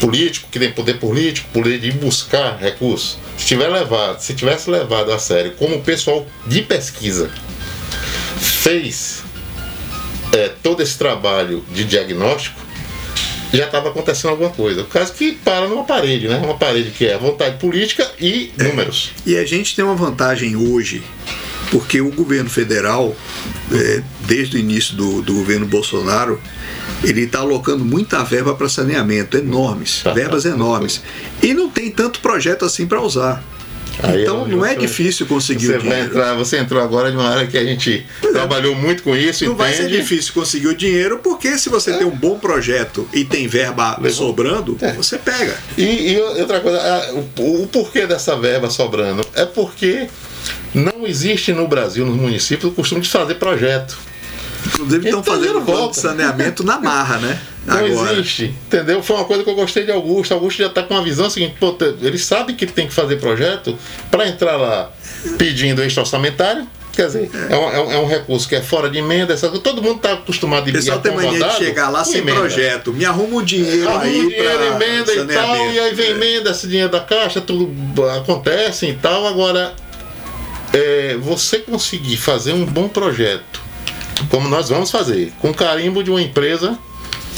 [0.00, 5.12] político, que tem poder político, poder de buscar recursos, se, tiver levado, se tivesse levado
[5.12, 7.30] a sério, como o pessoal de pesquisa
[8.38, 9.22] fez
[10.32, 12.58] é, todo esse trabalho de diagnóstico,
[13.52, 14.82] já estava acontecendo alguma coisa.
[14.82, 16.36] O caso que para numa parede, né?
[16.36, 19.10] Uma parede que é vontade política e números.
[19.26, 21.02] E a gente tem uma vantagem hoje
[21.70, 23.16] Porque o governo federal,
[23.72, 26.40] é, desde o início do, do governo Bolsonaro,
[27.02, 31.02] ele está alocando muita verba para saneamento, enormes, tá, verbas enormes.
[31.42, 33.42] E não tem tanto projeto assim para usar.
[34.02, 36.06] Aí então não é difícil conseguir você o dinheiro.
[36.06, 38.28] Entrar, você entrou agora de uma área que a gente é.
[38.28, 39.44] trabalhou muito com isso.
[39.44, 39.68] Não entende?
[39.68, 41.98] vai ser difícil conseguir o dinheiro, porque se você é.
[41.98, 44.28] tem um bom projeto e tem verba Levou.
[44.28, 44.92] sobrando, é.
[44.92, 45.56] você pega.
[45.76, 49.24] E, e, outra coisa, o, o porquê dessa verba sobrando?
[49.34, 50.08] É porque
[50.74, 53.98] não existe no Brasil, nos municípios, o costume de fazer projeto.
[54.66, 57.40] Inclusive estão então, fazendo de saneamento na marra, né?
[57.66, 58.12] Não Agora.
[58.12, 59.02] existe, entendeu?
[59.02, 60.32] Foi uma coisa que eu gostei de Augusto.
[60.32, 63.76] Augusto já está com uma visão seguinte: pô, ele sabe que tem que fazer projeto
[64.10, 64.90] para entrar lá
[65.38, 66.66] pedindo extra orçamentário.
[66.92, 67.54] Quer dizer, é.
[67.54, 70.66] É, um, é, um, recurso que é fora de emenda, essa, todo mundo está acostumado
[70.66, 72.40] a O pessoal tem mania de chegar lá sem emenda.
[72.40, 72.92] projeto.
[72.92, 74.20] Me arruma o dinheiro arruma aí.
[74.20, 77.70] dinheiro, emenda e tal, e aí vem emenda, esse dinheiro da caixa, tudo
[78.10, 79.26] acontece e tal.
[79.26, 79.72] Agora,
[80.72, 83.60] é, você conseguir fazer um bom projeto,
[84.28, 86.78] como nós vamos fazer, com carimbo de uma empresa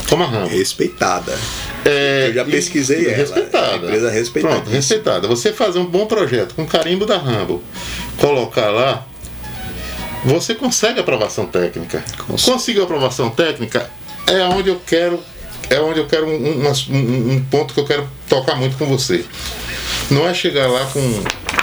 [0.09, 0.49] como a Rambo.
[0.49, 1.37] Respeitada.
[1.85, 3.17] É, Eu já pesquisei e, ela.
[3.17, 3.77] Respeitada.
[3.77, 4.55] Empresa respeitada.
[4.55, 5.27] Pronto, respeitada.
[5.27, 7.63] Você fazer um bom projeto com carimbo da Rambo,
[8.17, 9.07] colocar lá,
[10.23, 12.03] você consegue aprovação técnica.
[12.45, 13.89] Conseguiu aprovação técnica
[14.27, 15.19] é onde eu quero
[15.69, 19.25] é onde eu quero um, um, um ponto que eu quero tocar muito com você.
[20.11, 20.99] Não é chegar lá com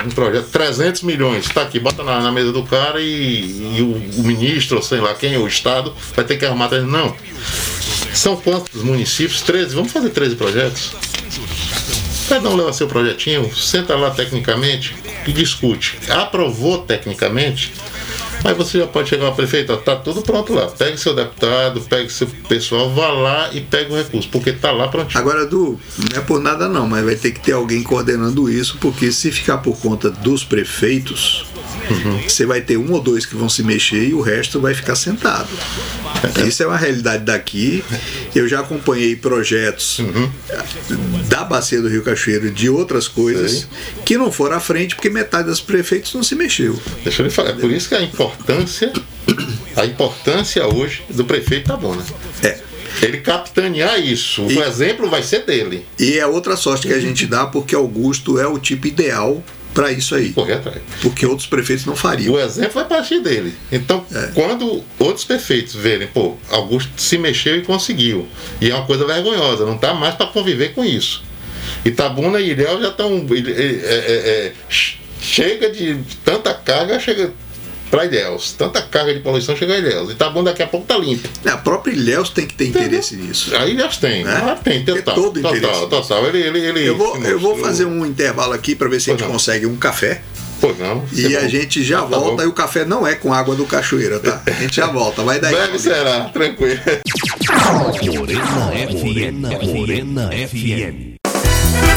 [0.05, 4.21] um projeto, 300 milhões, está aqui, bota na, na, mesa do cara e, e o,
[4.21, 6.71] o, ministro, sei lá quem, o Estado, vai ter que arrumar.
[6.71, 7.15] Não.
[8.15, 9.43] São quantos municípios?
[9.43, 9.75] 13?
[9.75, 10.93] Vamos fazer 13 projetos?
[12.29, 14.95] Cada um leva seu projetinho, senta lá tecnicamente
[15.27, 15.99] e discute.
[16.09, 17.73] Aprovou tecnicamente,
[18.45, 20.67] Aí você já pode chegar ao prefeito, tá tudo pronto lá.
[20.67, 24.89] Pegue seu deputado, pegue seu pessoal, vá lá e pegue o recurso, porque tá lá
[24.89, 25.21] prontinho.
[25.21, 28.79] Agora, Du, não é por nada não, mas vai ter que ter alguém coordenando isso,
[28.81, 31.45] porque se ficar por conta dos prefeitos,
[31.91, 32.23] Uhum.
[32.29, 34.95] Você vai ter um ou dois que vão se mexer e o resto vai ficar
[34.95, 35.49] sentado.
[36.47, 37.83] Isso é uma realidade daqui.
[38.35, 40.31] Eu já acompanhei projetos uhum.
[41.29, 43.67] da Bacia do Rio Cachoeiro de outras coisas
[44.05, 46.81] que não foram à frente porque metade dos prefeitos não se mexeu.
[47.03, 48.93] Deixa eu lhe falar, é por isso que a importância,
[49.77, 52.05] a importância hoje do prefeito tá bom, né?
[52.43, 52.71] É
[53.03, 54.47] ele capitanear isso.
[54.51, 55.87] E, o exemplo vai ser dele.
[55.99, 59.43] E é outra sorte que a gente dá, porque Augusto é o tipo ideal
[59.75, 60.33] para isso aí.
[60.33, 60.81] Correr atrás.
[61.03, 62.35] Porque outros prefeitos não fariam.
[62.35, 63.55] O exemplo vai partir dele.
[63.71, 64.31] Então, é.
[64.35, 68.27] quando outros prefeitos verem, pô, Augusto se mexeu e conseguiu.
[68.61, 71.23] E é uma coisa vergonhosa, não tá mais para conviver com isso.
[71.85, 73.27] Itabuna e Ilhéu já estão.
[73.31, 74.13] É, é,
[74.47, 74.53] é,
[75.21, 77.33] chega de tanta carga, chega
[77.91, 78.53] para Ilhéus.
[78.53, 80.11] Tanta carga de poluição chega a Ilhéus.
[80.11, 81.29] E tá bom, daqui a pouco tá limpo.
[81.45, 83.55] É, a própria Ilhéus tem que ter interesse nisso.
[83.57, 84.33] A Ilhéus tem, né?
[84.33, 84.95] Ah, tem, total.
[84.95, 85.81] Tem todo total, interesse.
[85.81, 86.27] Total, total.
[86.27, 89.17] Ele, ele, ele eu vou, eu vou fazer um intervalo aqui para ver se pois
[89.17, 89.33] a gente não.
[89.35, 90.23] consegue um café.
[90.61, 91.05] Pois não.
[91.13, 92.43] E a gente já tá volta bom.
[92.43, 94.43] e o café não é com água do cachoeira, tá?
[94.47, 95.23] A gente já volta.
[95.23, 95.55] Vai daí.
[95.55, 96.79] Breve será, tranquilo.
[98.05, 99.75] Morena FM.
[99.75, 101.17] Morena FM.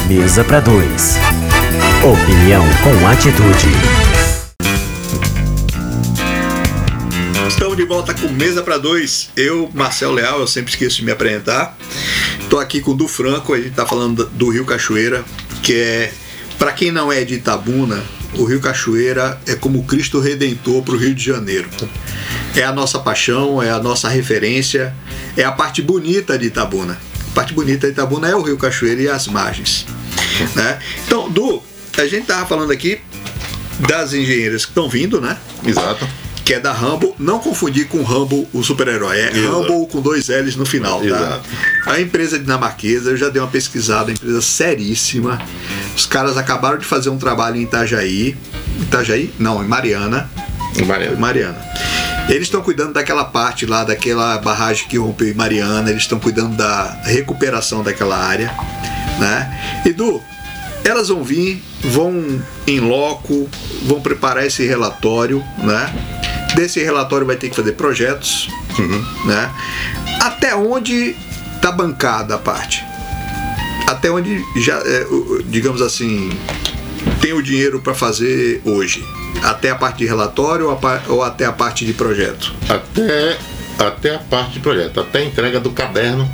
[0.08, 1.18] Mesa para dois.
[2.04, 4.03] Opinião com atitude.
[7.64, 9.30] Estamos de volta com Mesa para Dois.
[9.38, 11.78] Eu, Marcel Leal, eu sempre esqueço de me apresentar.
[12.42, 15.24] Estou aqui com o Du Franco, a gente está falando do Rio Cachoeira,
[15.64, 16.14] que é,
[16.60, 20.98] para quem não é de Itabuna, o Rio Cachoeira é como Cristo Redentor para o
[20.98, 21.70] Rio de Janeiro.
[22.54, 24.94] É a nossa paixão, é a nossa referência,
[25.38, 27.00] é a parte bonita de Itabuna.
[27.32, 29.86] A parte bonita de Itabuna é o Rio Cachoeira e as margens.
[30.54, 30.80] Né?
[31.08, 31.64] Então, Du,
[31.98, 33.00] a gente estava falando aqui
[33.88, 35.38] das engenheiras que estão vindo, né?
[35.66, 36.06] Exato
[36.44, 39.62] que é da Rambo, não confundir com Rambo, o super-herói, é Exato.
[39.62, 41.06] Rambo com dois L's no final, tá?
[41.06, 41.50] Exato.
[41.88, 45.42] A empresa dinamarquesa, eu já dei uma pesquisada, empresa seríssima.
[45.96, 48.36] Os caras acabaram de fazer um trabalho em Itajaí.
[48.82, 49.34] Itajaí?
[49.40, 50.30] Não, em Mariana.
[50.78, 51.18] Em Mariana.
[51.18, 51.66] Mariana.
[52.28, 56.56] Eles estão cuidando daquela parte lá, daquela barragem que rompeu em Mariana, eles estão cuidando
[56.56, 58.54] da recuperação daquela área,
[59.20, 59.82] né?
[59.86, 60.22] E Du,
[60.84, 63.50] elas vão vir, vão em loco,
[63.84, 65.94] vão preparar esse relatório, né?
[66.56, 69.06] Desse relatório vai ter que fazer projetos, uhum.
[69.26, 69.52] né?
[70.22, 71.16] Até onde
[71.56, 72.84] está bancada a parte?
[73.88, 75.06] Até onde já, é,
[75.46, 76.30] digamos assim,
[77.22, 79.04] tem o dinheiro para fazer hoje?
[79.42, 82.54] Até a parte de relatório ou, a, ou, até a parte de projeto?
[82.70, 83.38] Até,
[83.80, 86.30] até a parte de projeto, até a entrega do caderno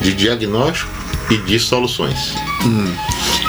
[0.00, 0.90] de diagnóstico
[1.30, 2.34] e de soluções.
[2.64, 2.94] Hum.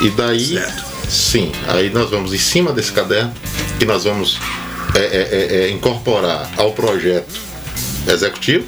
[0.02, 0.84] E daí, certo.
[1.10, 3.34] sim, aí nós vamos em cima desse caderno
[3.80, 4.40] e nós vamos
[4.96, 7.40] é, é, é, é, incorporar ao projeto
[8.08, 8.68] executivo,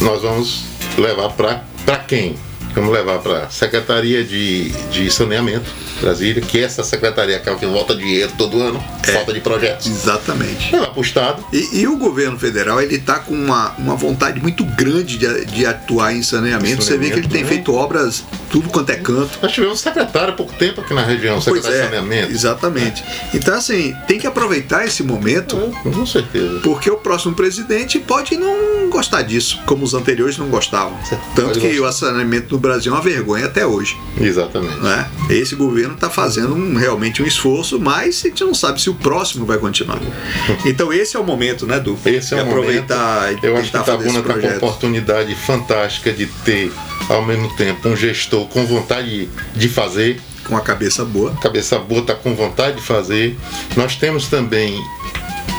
[0.00, 0.64] nós vamos
[0.96, 2.47] levar para quem?
[2.78, 5.68] Vamos levar para a Secretaria de, de Saneamento,
[6.00, 9.12] Brasília, que é essa secretaria aquela que volta dinheiro todo ano, É.
[9.12, 9.86] falta de projetos.
[9.88, 10.70] Exatamente.
[10.72, 11.44] Levar para o Estado.
[11.52, 15.66] E, e o governo federal ele está com uma, uma vontade muito grande de, de
[15.66, 16.84] atuar em saneamento.
[16.84, 19.38] Você vê que ele tem Saneamento, feito obras tudo quanto é canto.
[19.42, 22.32] Nós tivemos secretário há pouco tempo aqui na região, secretário é, de Saneamento.
[22.32, 23.04] exatamente.
[23.34, 25.56] Então assim tem que aproveitar esse momento.
[25.84, 26.60] É, com certeza.
[26.60, 30.96] Porque o próximo presidente pode não gostar disso, como os anteriores não gostavam.
[31.34, 33.96] Tanto que o saneamento no Brasil é uma vergonha até hoje.
[34.20, 34.76] Exatamente.
[34.80, 35.08] Né?
[35.30, 38.94] Esse governo está fazendo um- realmente um esforço, mas a gente não sabe se o
[38.94, 39.98] próximo vai continuar.
[40.64, 41.98] Então esse é o momento, né, Du?
[42.04, 43.44] Esse é o aproveitar momento.
[43.44, 46.70] e Eu acho que esse está com uma oportunidade fantástica de ter,
[47.08, 51.32] ao mesmo tempo, um gestor com vontade de fazer, com a cabeça boa.
[51.42, 53.36] cabeça boa está com vontade de fazer.
[53.76, 54.78] Nós temos também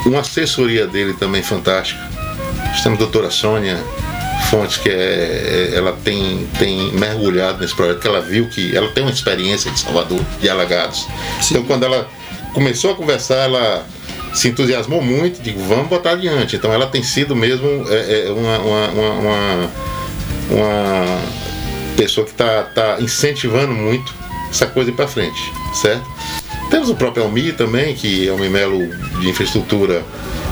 [0.06, 2.00] uma assessoria dele também fantástica.
[2.68, 3.78] Nós temos a doutora Sônia
[4.50, 8.88] Fontes, que é, é- ela tem, tem mergulhado nesse projeto, que ela viu que ela
[8.90, 11.08] tem uma experiência de Salvador, de Alagados.
[11.50, 12.08] Então quando ela
[12.54, 13.86] começou a conversar, ela
[14.34, 16.56] se entusiasmou muito, digo, vamos botar adiante.
[16.56, 19.72] Então ela tem sido mesmo é, é, uma, uma, uma,
[20.52, 21.40] uma-
[21.96, 24.14] pessoa que está tá incentivando muito
[24.50, 25.40] essa coisa ir para frente,
[25.74, 26.04] certo?
[26.70, 28.88] Temos o próprio Almi também, que é o Melo
[29.20, 30.02] de infraestrutura,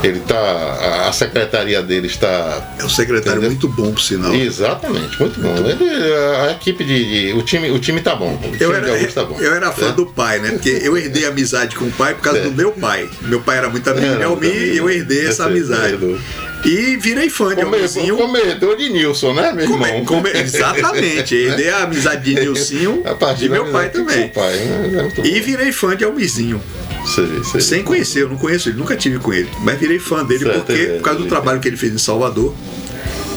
[0.03, 1.07] ele tá.
[1.07, 2.75] a- secretaria dele está.
[2.79, 3.49] É um secretário Entendeu?
[3.51, 4.33] muito bom, por sinal.
[4.33, 5.55] Exatamente, muito bom.
[5.57, 6.13] Ele-
[6.47, 7.27] a equipe de.
[7.27, 8.33] de- o, time, o time tá bom.
[8.35, 9.39] O time Eu era, tá bom.
[9.39, 9.91] eu era fã né?
[9.93, 10.51] do pai, né?
[10.51, 12.43] Porque eu herdei amizade com o pai por causa É.
[12.43, 13.09] do meu pai.
[13.23, 14.73] Meu pai era muito amigo de Almi muito amigo.
[14.73, 15.93] e eu herdei essa amizade.
[15.93, 16.17] herdou.
[16.65, 18.17] E virei fã de Almizinho.
[18.17, 20.05] Comedor de Nilson, né, meu Come- irmão?
[20.05, 21.33] come- exatamente.
[21.37, 23.03] Herdei a amizade de Nilcinho
[23.39, 24.27] e meu pai também.
[24.29, 25.09] Pai, né?
[25.23, 26.61] É E virei fã de Almizinho.
[27.07, 27.61] Sei, sei.
[27.61, 29.49] Sem conhecer, eu não conheço ele, nunca tive com ele.
[29.61, 31.93] Mas virei fã dele Certo, porque, é, por causa do ele- trabalho que ele fez
[31.93, 32.53] em Salvador.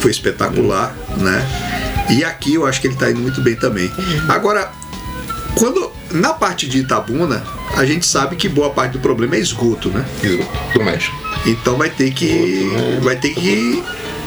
[0.00, 1.46] Foi espetacular, né?
[2.10, 3.90] E aqui eu acho que ele tá indo muito bem também.
[4.28, 4.72] Agora,
[5.54, 7.44] quando na parte de Itabuna,
[7.76, 10.04] a gente sabe que boa parte do problema é esgoto, né?
[10.84, 11.14] México.
[11.46, 13.00] Então vai ter que Esgoto, né?
[13.02, 13.82] vai ter que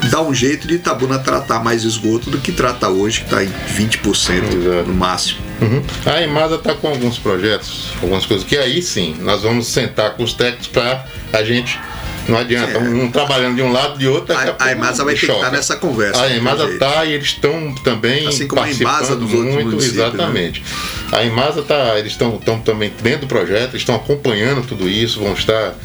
[0.10, 3.49] dar um jeito de Itabuna tratar mais esgoto do que trata hoje, que está em
[3.75, 4.88] 20% Exato.
[4.88, 5.39] no máximo.
[5.63, 5.84] Uhum.
[6.06, 10.23] A Emasa está com alguns projetos, algumas coisas que aí sim nós vamos sentar com
[10.23, 11.80] os técnicos para a gente.
[12.28, 12.80] Não adianta, É.
[12.80, 14.34] um, um trabalhando de um lado de outro.
[14.34, 15.39] A, a Emasa vai ter que choca.
[15.39, 16.21] estar nessa conversa.
[16.21, 19.97] A Emasa está e eles estão também Assim como a participando dos outros muito, municípios,
[19.97, 20.08] né?
[20.08, 20.63] exatamente.
[21.12, 25.76] A Emasa tá, eles estão também dentro do projeto, estão acompanhando tudo isso, vão estar.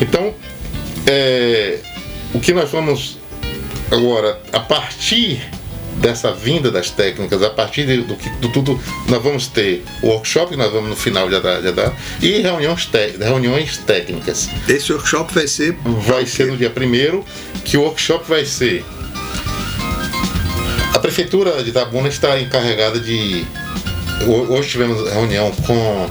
[0.00, 0.32] Então,
[1.06, 1.78] é,
[2.32, 3.18] o que nós vamos
[3.90, 5.42] agora, a partir
[6.02, 10.08] dessa vinda das técnicas, a partir de- do que do tudo, nós vamos ter o
[10.08, 14.48] workshop que nós vamos no final já dar, já dar e reuniões, te- reuniões técnicas.
[14.68, 15.74] Esse workshop vai ser
[16.06, 17.24] Vai ser no dia primeiro
[17.64, 18.84] que o workshop vai ser.
[20.92, 23.44] A prefeitura de Itabuna está encarregada de.
[24.26, 26.10] ho- Hoje tivemos reunião com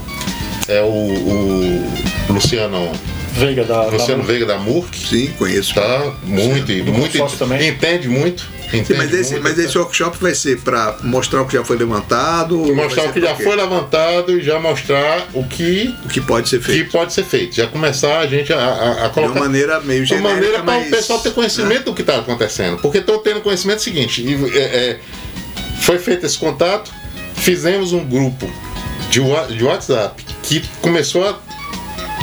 [0.68, 1.94] é, o, o
[2.30, 2.92] Luciano,
[3.34, 3.84] Veiga da.
[3.88, 4.28] Luciano da...
[4.28, 4.98] Veiga da Murk.
[4.98, 5.74] Sim, conheço.
[5.76, 7.68] Tá muito, muito também.
[7.70, 8.48] entende muito.
[8.74, 12.58] Entende mas, esse, mas esse workshop vai ser para mostrar o que já foi levantado.
[12.74, 16.60] mostrar o que já foi levantado e já mostrar o que, O que pode ser
[16.60, 16.92] que feito.
[16.92, 17.56] pode ser feito.
[17.56, 20.36] Já começar a gente a, a, a De colocar uma maneira meio de uma genérica,
[20.36, 22.78] maneira para mas, o pessoal ter conhecimento do que está acontecendo.
[22.82, 25.00] Porque estou tendo conhecimento seguinte: e, é, é,
[25.82, 26.92] foi feito esse contato,
[27.36, 28.50] fizemos um grupo
[29.10, 29.20] de,
[29.56, 31.38] de WhatsApp que começou a,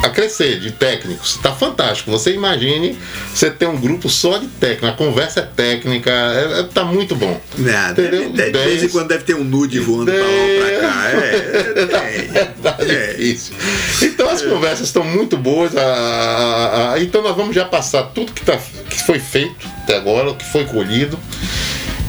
[0.03, 1.35] a crescer de técnicos.
[1.35, 2.09] Está fantástico.
[2.11, 2.97] Você imagine
[3.33, 4.85] você ter um grupo só de técnico.
[4.87, 7.39] A conversa é técnica, é, é- tá muito bom.
[7.57, 8.29] Deve- Entendeu?
[8.31, 11.09] deve- de vez em Dez- quando deve ter um nude voando pra lá pra cá.
[11.09, 13.53] É, Tá difícil.
[14.01, 15.75] Então as conversas estão muito boas.
[15.75, 18.57] a- a- a- então nós vamos já passar tudo que, tá,
[18.89, 21.17] que foi feito até agora, o que foi colhido.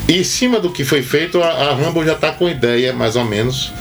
[0.09, 3.15] E em cima do que foi feito, a, a Rambo já está com ideia, mais
[3.17, 3.73] ou menos,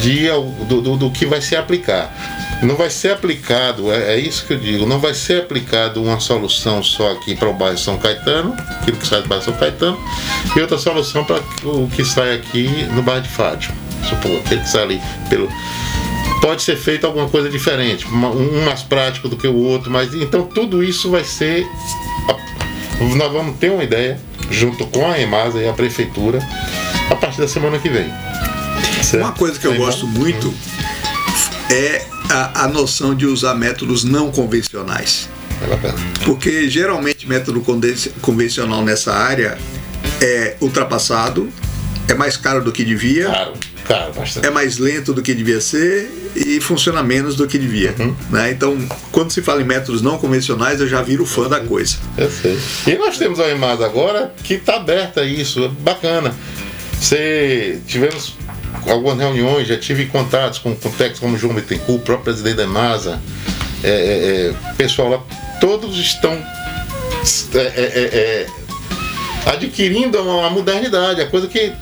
[0.00, 0.28] de,
[0.68, 2.10] do, do, do que vai se aplicar.
[2.62, 6.20] Não vai ser aplicado, é, é isso que eu digo, não vai ser aplicado uma
[6.20, 9.98] solução só aqui para o bairro São Caetano, aquilo que sai do bairro São Caetano,
[10.54, 13.74] e outra solução para o que sai aqui no bairro de Fátima.
[14.06, 15.48] Supor, aquele que sai ali pelo,
[16.40, 20.44] pode ser feito alguma coisa diferente, um mais prático do que o outro, mas então
[20.44, 21.66] tudo isso vai ser.
[23.16, 24.20] Nós vamos ter uma ideia,
[24.50, 26.38] junto com a Emasa e a Prefeitura,
[27.10, 28.12] a partir da semana que vem.
[29.02, 29.24] Certo?
[29.24, 29.84] Uma coisa que eu bom?
[29.86, 30.52] gosto muito
[31.70, 35.28] é a, a noção de usar métodos não convencionais.
[35.62, 35.98] É bacana.
[36.24, 39.58] Porque geralmente método conven- convencional nessa área
[40.20, 41.50] é ultrapassado,
[42.08, 43.28] é mais caro do que devia,
[43.86, 44.46] caro, bastante.
[44.46, 47.94] é mais lento do que devia ser e funciona menos do que devia.
[47.98, 48.14] Uhum.
[48.30, 48.50] né?
[48.52, 48.76] Então,
[49.12, 51.96] quando se fala em métodos não convencionais, eu já viro fã da coisa.
[52.16, 52.58] Eu sei.
[52.86, 56.34] E nós temos a Emasa agora que está aberta a isso, é bacana.
[57.00, 58.34] Você tivemos
[58.86, 62.64] algumas reuniões, já tive contatos com, com técnicos como João Bittencourt, o próprio presidente da
[62.64, 63.20] EMASA,
[63.82, 65.22] é, é, é, pessoal lá,
[65.60, 66.32] todos estão
[67.54, 68.46] é, é, é,
[69.46, 71.72] adquirindo uma modernidade, a coisa que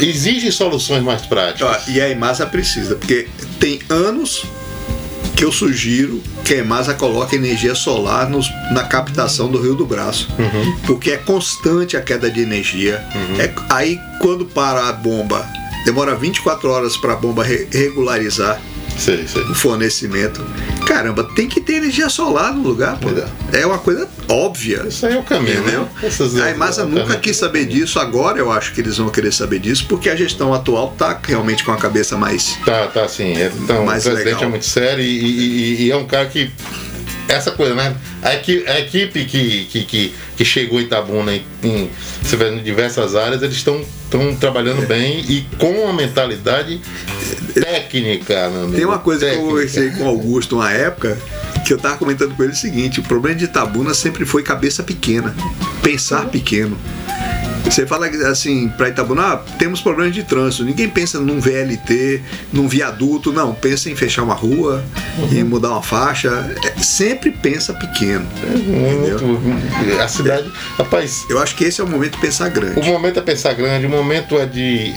[0.00, 1.88] exige soluções mais práticas.
[1.88, 3.28] e a EMASA precisa, porque
[3.58, 4.44] tem anos
[5.36, 9.84] que eu sugiro que a EMASA coloque energia solar nos, na captação do Rio do
[9.84, 10.76] Braço, uhum.
[10.86, 13.04] porque é constante a queda de energia.
[13.14, 13.40] Uhum.
[13.40, 15.46] É, aí quando para a bomba,
[15.86, 18.60] demora 24 horas para a bomba re regularizar
[18.98, 19.42] sei, sei.
[19.42, 20.44] o fornecimento.
[20.84, 23.08] Caramba, tem que ter energia solar no lugar, pô.
[23.56, 24.84] É uma coisa óbvia.
[24.88, 25.88] Isso aí é o caminho, né?
[26.42, 29.86] A Emasa nunca quis saber disso, agora eu acho que eles vão querer saber disso,
[29.88, 32.58] porque a gestão atual tá realmente com a cabeça mais.
[32.64, 33.36] Tá, tá, sim.
[33.36, 34.44] É, então, mais o presidente legal.
[34.44, 36.50] é muito sério e, e, e é um cara que
[37.28, 37.94] essa coisa, né?
[38.22, 43.14] A equipe, a equipe que, que, que, que, chegou em Itabuna em, em, em diversas
[43.14, 43.84] áreas, eles estão
[44.38, 44.86] trabalhando é.
[44.86, 46.80] bem e com uma mentalidade
[47.54, 48.50] técnica.
[48.74, 49.42] Tem uma coisa técnica.
[49.42, 51.18] que eu conversei com o Augusto uma época,
[51.66, 54.82] que eu estava comentando com ele o seguinte: o problema de Itabuna sempre foi cabeça
[54.82, 55.34] pequena,
[55.82, 56.78] pensar pequeno.
[57.66, 60.64] Você fala assim, para Itabuna, ah, temos problemas de trânsito.
[60.64, 63.54] Ninguém pensa num VLT, num viaduto, não.
[63.54, 64.84] Pensa em fechar uma rua,
[65.18, 65.28] uhum.
[65.32, 66.28] em mudar uma faixa.
[66.64, 68.26] É, sempre pensa pequeno.
[69.98, 70.50] É, a cidade.
[70.78, 71.26] Rapaz.
[71.28, 72.78] Eu acho que esse é o momento de pensar grande.
[72.78, 74.94] O momento é pensar grande, o momento é de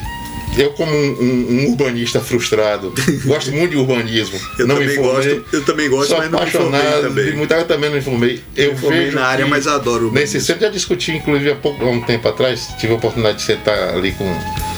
[0.58, 2.94] eu como um, um, urbanista frustrado,
[3.26, 4.40] gosto muito de urbanismo.
[4.58, 7.34] eu não também me formei, gosto, eu também gosto, mas apaixonado, não me também.
[7.36, 8.44] Muita, eu também não me formei.
[8.56, 10.34] Eu me vejo na área, mas adoro urbanismo.
[10.34, 13.44] Nesse centro já discuti, inclusive há pouco, há um tempo atrás, tive a oportunidade de
[13.44, 14.70] sentar ali com a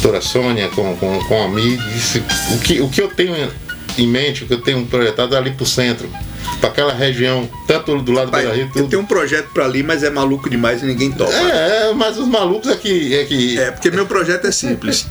[0.00, 2.22] doutora Sônia, com, com, com a Mi, disse
[2.54, 3.34] o que, o que eu tenho
[3.98, 6.08] em mente, o que eu tenho projetado é ali para o centro
[6.60, 8.70] para aquela região, tanto do lado Pai, da Rio.
[8.74, 11.32] Eu tenho um projeto para ali, mas é maluco demais e ninguém topa.
[11.32, 13.14] É, mas os malucos é que.
[13.14, 13.58] É, que...
[13.58, 15.06] é porque meu projeto é simples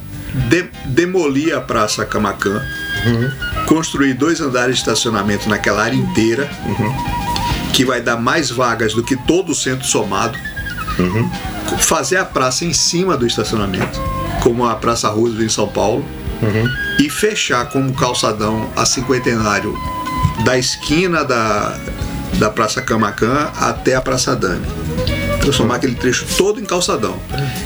[0.50, 2.62] de, demolir a Praça Camacan,
[3.06, 3.66] uhum.
[3.66, 6.94] construir dois andares de estacionamento naquela área inteira, uhum.
[7.74, 10.38] que vai dar mais vagas do que todo o centro somado,
[11.00, 11.30] uhum.
[11.80, 14.00] fazer a praça em cima do estacionamento,
[14.42, 16.06] como a Praça Roosevelt em São Paulo,
[16.42, 16.70] uhum.
[17.00, 19.76] e fechar como calçadão a cinquentenário
[20.44, 21.78] da esquina da,
[22.34, 24.66] da Praça Camacan até a Praça Dame
[25.48, 27.18] transformar aquele trecho todo em calçadão.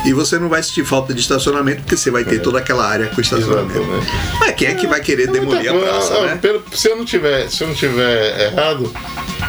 [0.05, 3.07] E você não vai sentir falta de estacionamento, porque você vai ter toda aquela área
[3.07, 3.79] com estacionamento.
[3.79, 4.11] Exatamente.
[4.39, 6.39] Mas quem é que vai querer demolir a praça, né?
[6.73, 8.93] Se eu não tiver, se eu não tiver errado,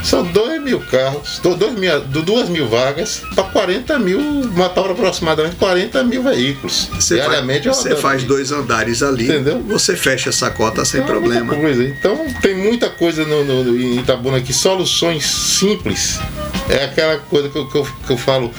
[0.03, 4.21] são 2 mil carros, 2 mil, duas mil vagas para 40 mil,
[4.75, 6.89] para aproximadamente 40 mil veículos.
[6.95, 9.63] Você diariamente faz, você faz dois andares ali, Entendeu?
[9.63, 11.55] você fecha essa cota sem então, problema.
[11.55, 16.19] Então tem muita coisa no, no, em Itabuna aqui, soluções simples.
[16.69, 18.51] É aquela coisa que eu, que eu, que eu falo,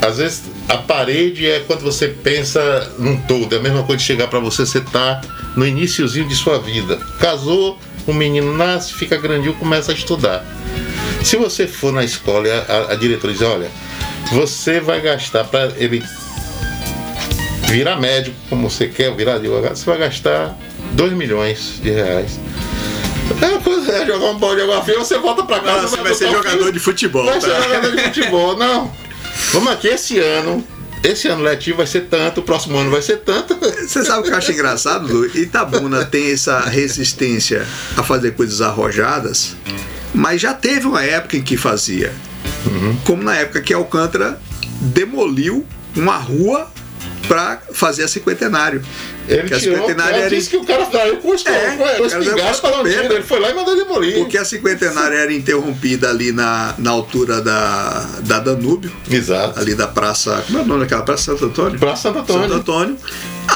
[0.00, 4.04] às vezes a parede é quando você pensa num todo, é a mesma coisa de
[4.04, 5.20] chegar para você, você tá
[5.56, 6.96] no iníciozinho de sua vida.
[7.18, 10.44] Casou, o menino nasce, fica grandinho, começa a estudar.
[11.24, 13.70] Se você for na escola e a, a, diretora diz, olha,
[14.32, 16.02] você vai gastar para ele
[17.68, 20.56] virar médico, como você quer, virar advogado, você vai gastar
[20.92, 22.38] 2 milhões de reais.
[23.40, 25.82] É, é jogar um bola de água fria, você volta pra casa.
[25.82, 27.24] Não, você vai, vai ser jogador de futebol.
[27.24, 27.40] Vai tá?
[27.40, 28.92] ser jogador de futebol, não.
[29.52, 30.64] Vamos aqui esse ano.
[31.02, 33.56] Esse ano letivo vai ser tanto, o próximo ano vai ser tanto.
[33.56, 35.26] Você sabe o que eu acho engraçado, Lu?
[35.34, 37.66] Itabuna tem essa resistência
[37.96, 39.56] a fazer coisas arrojadas,
[40.14, 42.12] mas já teve uma época em que fazia.
[42.66, 42.96] Uhum.
[43.04, 44.40] Como na época que Alcântara
[44.80, 46.70] demoliu uma rua
[47.28, 48.82] para fazer a cinquentenário.
[49.28, 50.28] Ele que tirou, a cinquentenária era...
[50.30, 54.14] disse que o cara saiu com os é, para Ele foi lá e mandou demolir.
[54.14, 58.90] Porque a cinquentenária era interrompida ali na, na altura da, da Danúbio.
[59.08, 59.60] Exato.
[59.60, 60.42] Ali da praça.
[60.46, 61.22] Como é o nome daquela praça?
[61.24, 61.78] Santo Antônio?
[61.78, 62.48] Praça Santo Antônio.
[62.48, 62.96] Santo Antônio.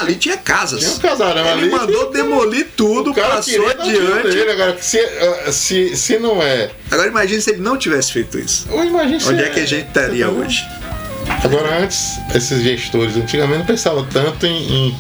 [0.01, 0.81] Ali tinha casas.
[0.81, 1.71] Tinha um casarão Ele ali.
[1.71, 4.31] mandou demolir tudo, passou adiante.
[4.31, 4.51] Dele.
[4.51, 6.71] Agora, se, uh, se, se não é.
[6.91, 8.67] Agora imagine se ele não tivesse feito isso.
[8.73, 10.65] Onde é que a gente estaria hoje?
[11.43, 14.97] Agora, antes, esses gestores antigamente não pensavam tanto em, em,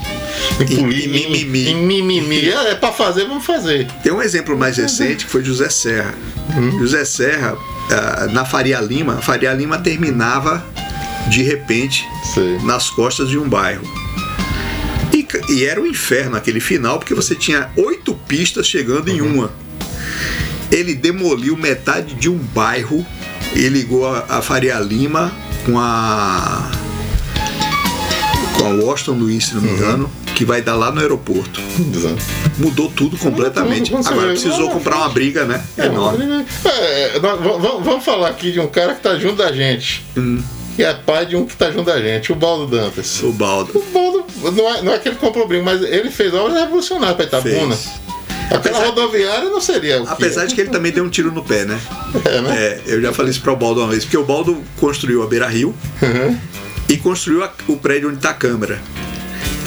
[0.60, 1.68] em política, em, mimimi.
[1.68, 2.48] Em, mimimi.
[2.50, 3.86] É, é para fazer, vamos fazer.
[4.02, 6.14] Tem um exemplo mais recente que foi José Serra.
[6.56, 6.78] Hum.
[6.78, 7.56] José Serra,
[7.90, 10.64] ah, na Faria Lima, Faria Lima terminava
[11.28, 12.58] de repente Sei.
[12.62, 13.82] nas costas de um bairro.
[15.48, 19.16] E, era um inferno aquele final, porque você tinha oito pistas chegando uhum.
[19.16, 19.52] em uma.
[20.70, 23.06] Ele demoliu metade de um bairro
[23.54, 25.32] e ligou a, a Faria Lima
[25.64, 26.70] com a
[28.58, 29.74] com a Washington Luiz, se não me uhum.
[29.76, 30.34] engano, uhum.
[30.34, 31.60] que vai dar lá no aeroporto.
[31.94, 32.22] Exato.
[32.58, 33.90] Mudou tudo completamente.
[33.90, 35.62] Tudo, Agora precisou comprar uma briga, né?
[35.76, 36.46] É, enorme.
[36.64, 40.04] É, vamos falar aqui de um cara que está junto da gente.
[40.16, 40.42] Hum.
[40.76, 43.22] Que é pai de um que está junto da gente, o Baldo Dantas.
[43.22, 43.78] O Baldo.
[43.78, 44.03] O Baldo
[44.52, 47.76] não é, não é que ele comprou brinco, mas ele fez obras revolucionárias para Itabuna.
[47.76, 48.04] Fez.
[48.50, 48.86] Aquela Apesar...
[48.86, 51.80] rodoviária não seria o Apesar de que ele também deu um tiro no pé, né?
[52.24, 52.56] É, né?
[52.56, 55.26] É, eu já falei isso para o Baldo uma vez, porque o Baldo construiu a
[55.26, 56.38] Beira Rio uhum.
[56.88, 58.80] e construiu a, o prédio onde está a Câmara.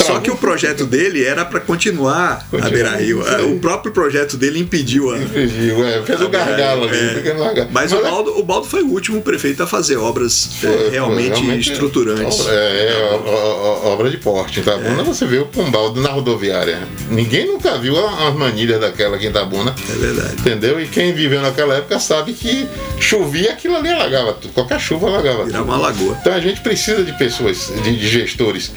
[0.07, 3.23] Só que o projeto dele era para continuar Continua, a Beira Rio.
[3.51, 5.17] O próprio projeto dele impediu a.
[5.17, 6.01] Impediu, é.
[6.03, 6.97] Fez o gargalo ali.
[6.97, 7.67] É.
[7.71, 10.89] Mas, Mas o, Baldo, o Baldo foi o último prefeito a fazer obras foi, é,
[10.89, 12.47] realmente, realmente, estruturantes.
[12.47, 14.59] É, é obra de porte.
[14.59, 15.03] Itabuna é.
[15.03, 16.79] você com o Baldo na rodoviária.
[17.09, 19.75] Ninguém nunca viu as manilhas daquela aqui em Itabuna.
[19.89, 20.33] É verdade.
[20.39, 20.79] Entendeu?
[20.79, 22.67] E quem viveu naquela época sabe que
[22.99, 24.53] chovia, aquilo ali alagava tudo.
[24.53, 25.75] Qualquer chuva alagava Virava tudo.
[25.75, 26.17] uma lagoa.
[26.19, 28.71] Então a gente precisa de pessoas, de, de gestores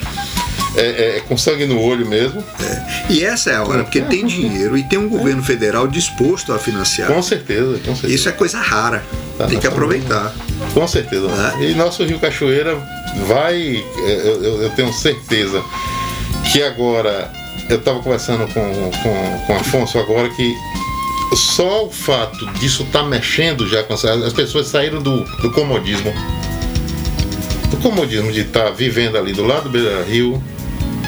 [0.76, 2.42] é, é, é, com sangue no olho mesmo.
[2.60, 3.12] É.
[3.12, 6.58] E essa é a hora, porque tem dinheiro e tem um governo federal disposto a
[6.58, 7.08] financiar.
[7.08, 8.14] Com certeza, com certeza.
[8.14, 9.02] Isso é coisa rara.
[9.36, 10.34] Tá, tem que aproveitar.
[10.72, 11.26] Com certeza.
[11.58, 11.64] É.
[11.64, 12.76] E nosso Rio Cachoeira
[13.26, 15.62] vai, é, eu, eu, eu tenho certeza
[16.52, 17.30] que agora,
[17.68, 20.54] eu estava conversando com, com, com Afonso agora que
[21.36, 26.12] só o fato disso estar tá mexendo já com as pessoas saíram do, do comodismo
[27.70, 30.42] do comodismo de estar tá vivendo ali do lado do Beira Rio,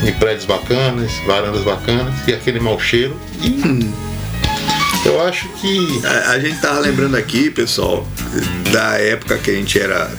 [0.02, 3.16] em prédios bacanas, varandas bacanas, e aquele mau cheiro.
[3.40, 3.90] E
[5.04, 6.00] eu acho que.
[6.04, 8.06] A, a gente tava lembrando aqui, pessoal,
[8.72, 10.10] da época que a gente era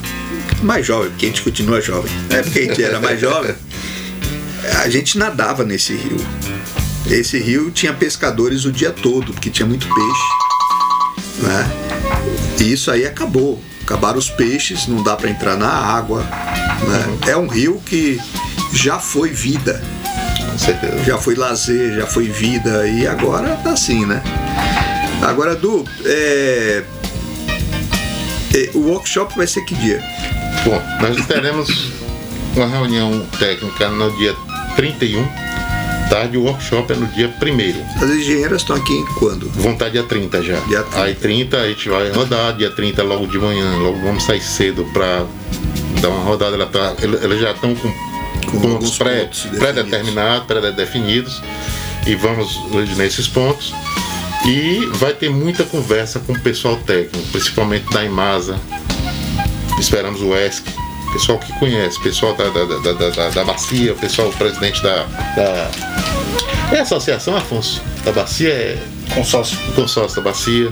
[0.61, 2.11] mais jovem, porque a gente continua jovem.
[2.29, 3.55] Na época que a gente era mais jovem,
[4.81, 6.17] a gente nadava nesse rio.
[7.09, 10.23] Esse rio tinha pescadores o dia todo, porque tinha muito peixe.
[11.41, 11.71] Né?
[12.59, 13.61] E isso aí acabou.
[13.81, 16.21] Acabaram os peixes, não dá para entrar na água.
[16.21, 17.31] Né?
[17.31, 18.17] É um rio que
[18.73, 19.81] já foi vida.
[20.51, 21.03] Com certeza.
[21.03, 24.21] Já foi lazer, já foi vida e agora tá assim, né?
[25.21, 26.83] Agora, Du, é...
[28.53, 30.03] É, o workshop vai ser que dia?
[30.63, 31.91] Bom, nós teremos
[32.55, 34.35] uma reunião técnica no dia
[34.75, 35.43] 31
[36.13, 39.49] tarde, o workshop é no dia 1 As engenheiras estão aqui em quando?
[39.55, 40.59] Vão estar dia 30 já.
[40.59, 41.03] Dia 30.
[41.03, 44.85] Aí 30 a gente vai rodar, dia 30 logo de manhã, logo vamos sair cedo
[44.93, 45.25] para
[46.01, 46.55] dar uma rodada.
[46.55, 47.91] Ela tá, eles já estão com
[48.59, 51.41] pontos pré-determinados, pré pré-definidos,
[52.05, 52.59] e vamos
[52.97, 53.73] nesses pontos.
[54.45, 58.59] E vai ter muita conversa com o pessoal técnico, principalmente da Imasa.
[59.79, 60.63] Esperamos o ESC,
[61.13, 65.03] pessoal que conhece, pessoal da, da, da, da, da bacia, o pessoal presidente da,
[65.35, 65.71] da.
[66.73, 67.81] É a associação, Afonso?
[68.03, 68.92] Da bacia é.
[69.13, 69.57] Consórcio.
[69.75, 70.71] Consórcio da bacia.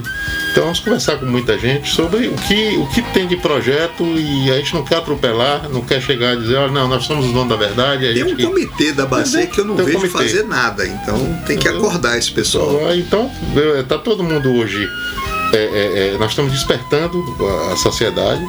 [0.50, 4.50] Então vamos conversar com muita gente sobre o que, o que tem de projeto e
[4.50, 7.32] a gente não quer atropelar, não quer chegar e dizer, olha, não, nós somos os
[7.32, 8.12] donos da verdade.
[8.12, 8.44] tem um que...
[8.44, 12.18] comitê da bacia que eu não tem vejo um fazer nada, então tem que acordar
[12.18, 12.94] esse pessoal.
[12.94, 13.30] Então,
[13.80, 14.88] está todo mundo hoje.
[15.54, 18.42] É, é, é, nós estamos despertando a, a sociedade,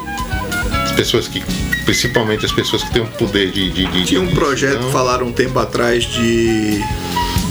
[0.85, 1.43] as pessoas que
[1.85, 3.71] principalmente as pessoas que têm o poder de.
[3.71, 6.81] de, de Tinha um de projeto que falaram um tempo atrás de,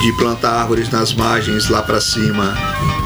[0.03, 2.57] de plantar árvores nas margens lá para cima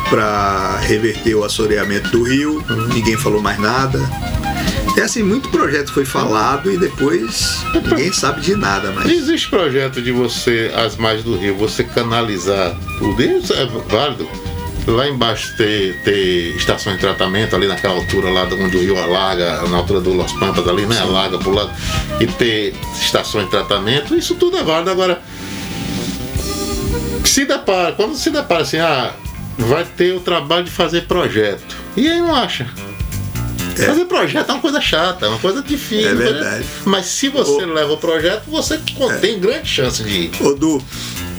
[0.09, 2.64] para reverter o assoreamento do rio.
[2.94, 4.01] Ninguém falou mais nada.
[4.97, 9.11] É assim, muito projeto foi falado e depois ninguém sabe de nada mais.
[9.11, 13.22] Existe projeto de você, as margens do rio, você canalizar tudo.
[13.22, 14.26] Isso é válido
[14.86, 19.62] lá embaixo ter, ter estação de tratamento, ali naquela altura lá onde o rio alaga,
[19.68, 20.99] na altura do Los Pampas ali, né?
[21.01, 21.70] Alaga pro lado,
[22.20, 24.90] e ter estação de tratamento, isso tudo é válido.
[24.90, 25.20] Agora,
[27.27, 29.12] se depara, quando se depara assim, ah,
[29.59, 31.77] vai ter o trabalho de fazer projeto.
[31.97, 32.66] E aí não acha.
[33.79, 33.87] É.
[33.87, 36.11] Fazer projeto é uma coisa chata, é uma coisa difícil.
[36.11, 36.24] É né?
[36.24, 36.66] verdade.
[36.85, 37.72] Mas se você o...
[37.72, 39.14] leva o projeto, você é.
[39.18, 40.31] tem grande chance de ir.
[40.41, 40.83] Ô, Du,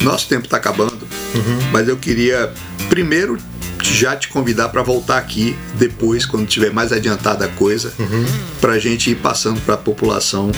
[0.01, 1.59] nosso tempo está acabando, uhum.
[1.71, 2.51] mas eu queria
[2.89, 3.37] primeiro
[3.81, 8.25] já te convidar para voltar aqui depois, quando tiver mais adiantada a coisa, uhum.
[8.59, 10.51] para a gente ir passando para a população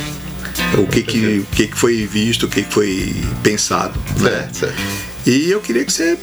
[0.78, 3.98] o que que, o que que foi visto, o que que foi pensado.
[4.18, 4.30] Né?
[4.30, 5.09] Certo, certo.
[5.30, 6.18] E eu queria que você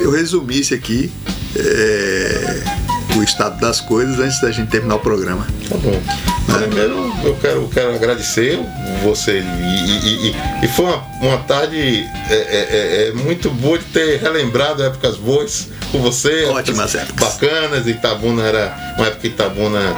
[0.00, 1.08] eu resumisse aqui
[1.54, 5.46] é, o estado das coisas antes da gente terminar o programa.
[5.68, 5.92] Tá bom.
[5.92, 6.66] Né?
[6.66, 8.58] Primeiro eu quero, eu quero agradecer
[9.04, 12.68] você e, e, e, e foi uma, uma tarde é, é,
[13.04, 16.46] é, é muito boa de ter relembrado épocas boas com você.
[16.46, 17.34] Ótimas épocas.
[17.34, 17.86] Bacanas.
[17.86, 19.96] Itabuna era uma época que Itabuna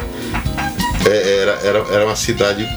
[1.08, 2.68] é, era, era, era uma cidade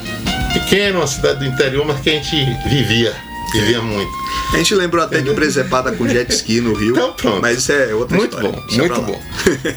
[0.54, 2.38] pequena, uma cidade do interior, mas que a gente
[2.70, 3.14] vivia
[3.52, 4.12] Vivia muito.
[4.54, 6.92] A gente lembrou até de presepada com jet ski no Rio.
[6.92, 7.42] Então, pronto.
[7.42, 8.52] Mas isso é outra muito história.
[8.52, 9.22] Bom, muito bom.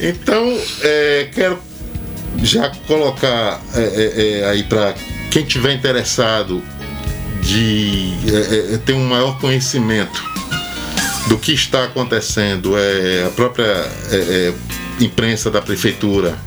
[0.01, 1.59] Então, é, quero
[2.43, 4.95] já colocar é, é, é aí para
[5.31, 6.63] quem tiver interessado
[7.43, 10.23] de é, é, ter um maior conhecimento
[11.29, 13.67] do que está acontecendo, é, a própria
[15.01, 16.39] imprensa da prefeitura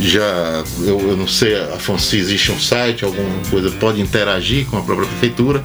[0.00, 4.76] já eu, eu, não sei Afonso se existe um site alguma coisa pode interagir com
[4.76, 5.64] a própria prefeitura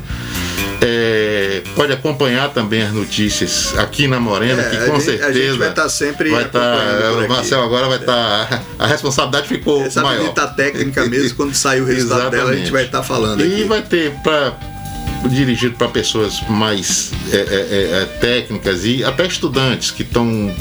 [0.86, 5.24] É, pode acompanhar também as notícias aqui na Morena, É, que a com gente- a
[5.24, 6.76] certeza gente vai estar sempre vai tá.
[7.30, 10.20] Marcel agora vai estar a responsabilidade ficou Essa maior.
[10.24, 12.72] visita técnica mesmo, quando sair o resultado dela, a gente Exatamente.
[12.72, 13.64] vai estar falando E aqui.
[13.64, 14.52] vai ter para
[15.30, 20.54] dirigido para pessoas mais é, é, é, é, técnicas e até estudantes que estão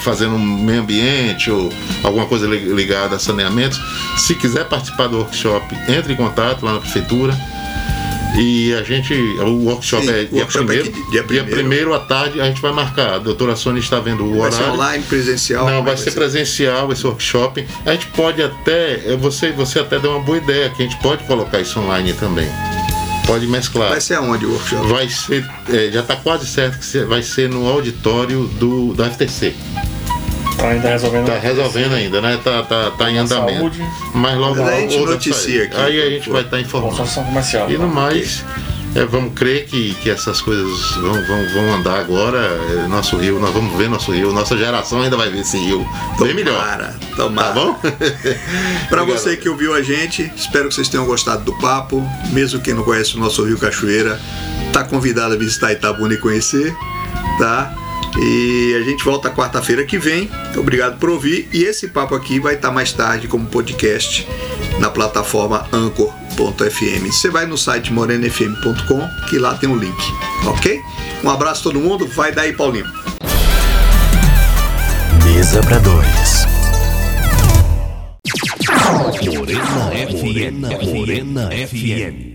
[0.00, 1.70] fazendo meio ambiente ou
[2.02, 3.78] alguma coisa li- ligada a saneamentos.
[4.16, 7.36] Se quiser participar do workshop, entre em contato lá na prefeitura.
[8.38, 11.94] E a gente, o workshop Sim, é dia workshop é primeiro, que- dia dia primeiro.
[11.94, 13.14] à tarde a gente vai marcar.
[13.14, 14.74] A doutora Sônia está vendo o Vai ser horário.
[14.74, 15.66] online, presencial?
[15.66, 17.66] Não, é vai que ser presencial esse workshop.
[17.84, 21.24] A gente pode até, você, você até deu uma boa ideia, que a gente pode
[21.24, 22.48] colocar isso online também.
[23.26, 23.90] Pode mesclar.
[23.90, 24.86] Vai ser aonde o workshop?
[24.88, 29.54] Vai ser, eh, já está quase certo que vai ser no auditório do, da FTC.
[30.60, 31.26] Tá ainda resolvendo.
[31.26, 32.38] Tá resolvendo ainda, né?
[32.44, 33.58] Tá, tá, tá em andamento.
[33.58, 33.82] Saúde.
[34.14, 36.90] Mas logo Mas a gente noticia aqui, Aí a gente vai estar informando.
[36.90, 37.70] Consultação comercial.
[37.70, 38.44] E no mais,
[38.94, 42.38] é, vamos crer que, que essas coisas vão, vão, vão andar agora.
[42.38, 44.32] é, nosso rio, nós vamos ver nosso rio.
[44.32, 45.86] Nossa geração ainda vai ver esse rio
[46.18, 46.60] bem melhor.
[47.16, 47.48] Tomara.
[47.48, 47.80] Tá bom?
[48.90, 52.06] Para você que ouviu a gente, espero que vocês tenham gostado do papo.
[52.32, 54.20] Mesmo quem não conhece o nosso Rio Cachoeira,
[54.74, 56.76] tá convidado a visitar Itabuna e conhecer,
[57.38, 57.74] tá?
[58.18, 60.30] E a gente volta quarta-feira que vem.
[60.56, 61.48] Obrigado por ouvir.
[61.52, 64.26] E esse papo aqui vai estar mais tarde como podcast
[64.78, 67.06] na plataforma anchor.fm.
[67.06, 70.02] Você vai no site morenafm.com que lá tem o link,
[70.46, 70.80] ok?
[71.22, 72.06] Um abraço a todo mundo.
[72.06, 72.86] Vai daí, Paulinho.
[75.24, 76.46] Mesa para dois.
[79.24, 80.94] Morena FM.
[80.94, 82.28] Morena FM.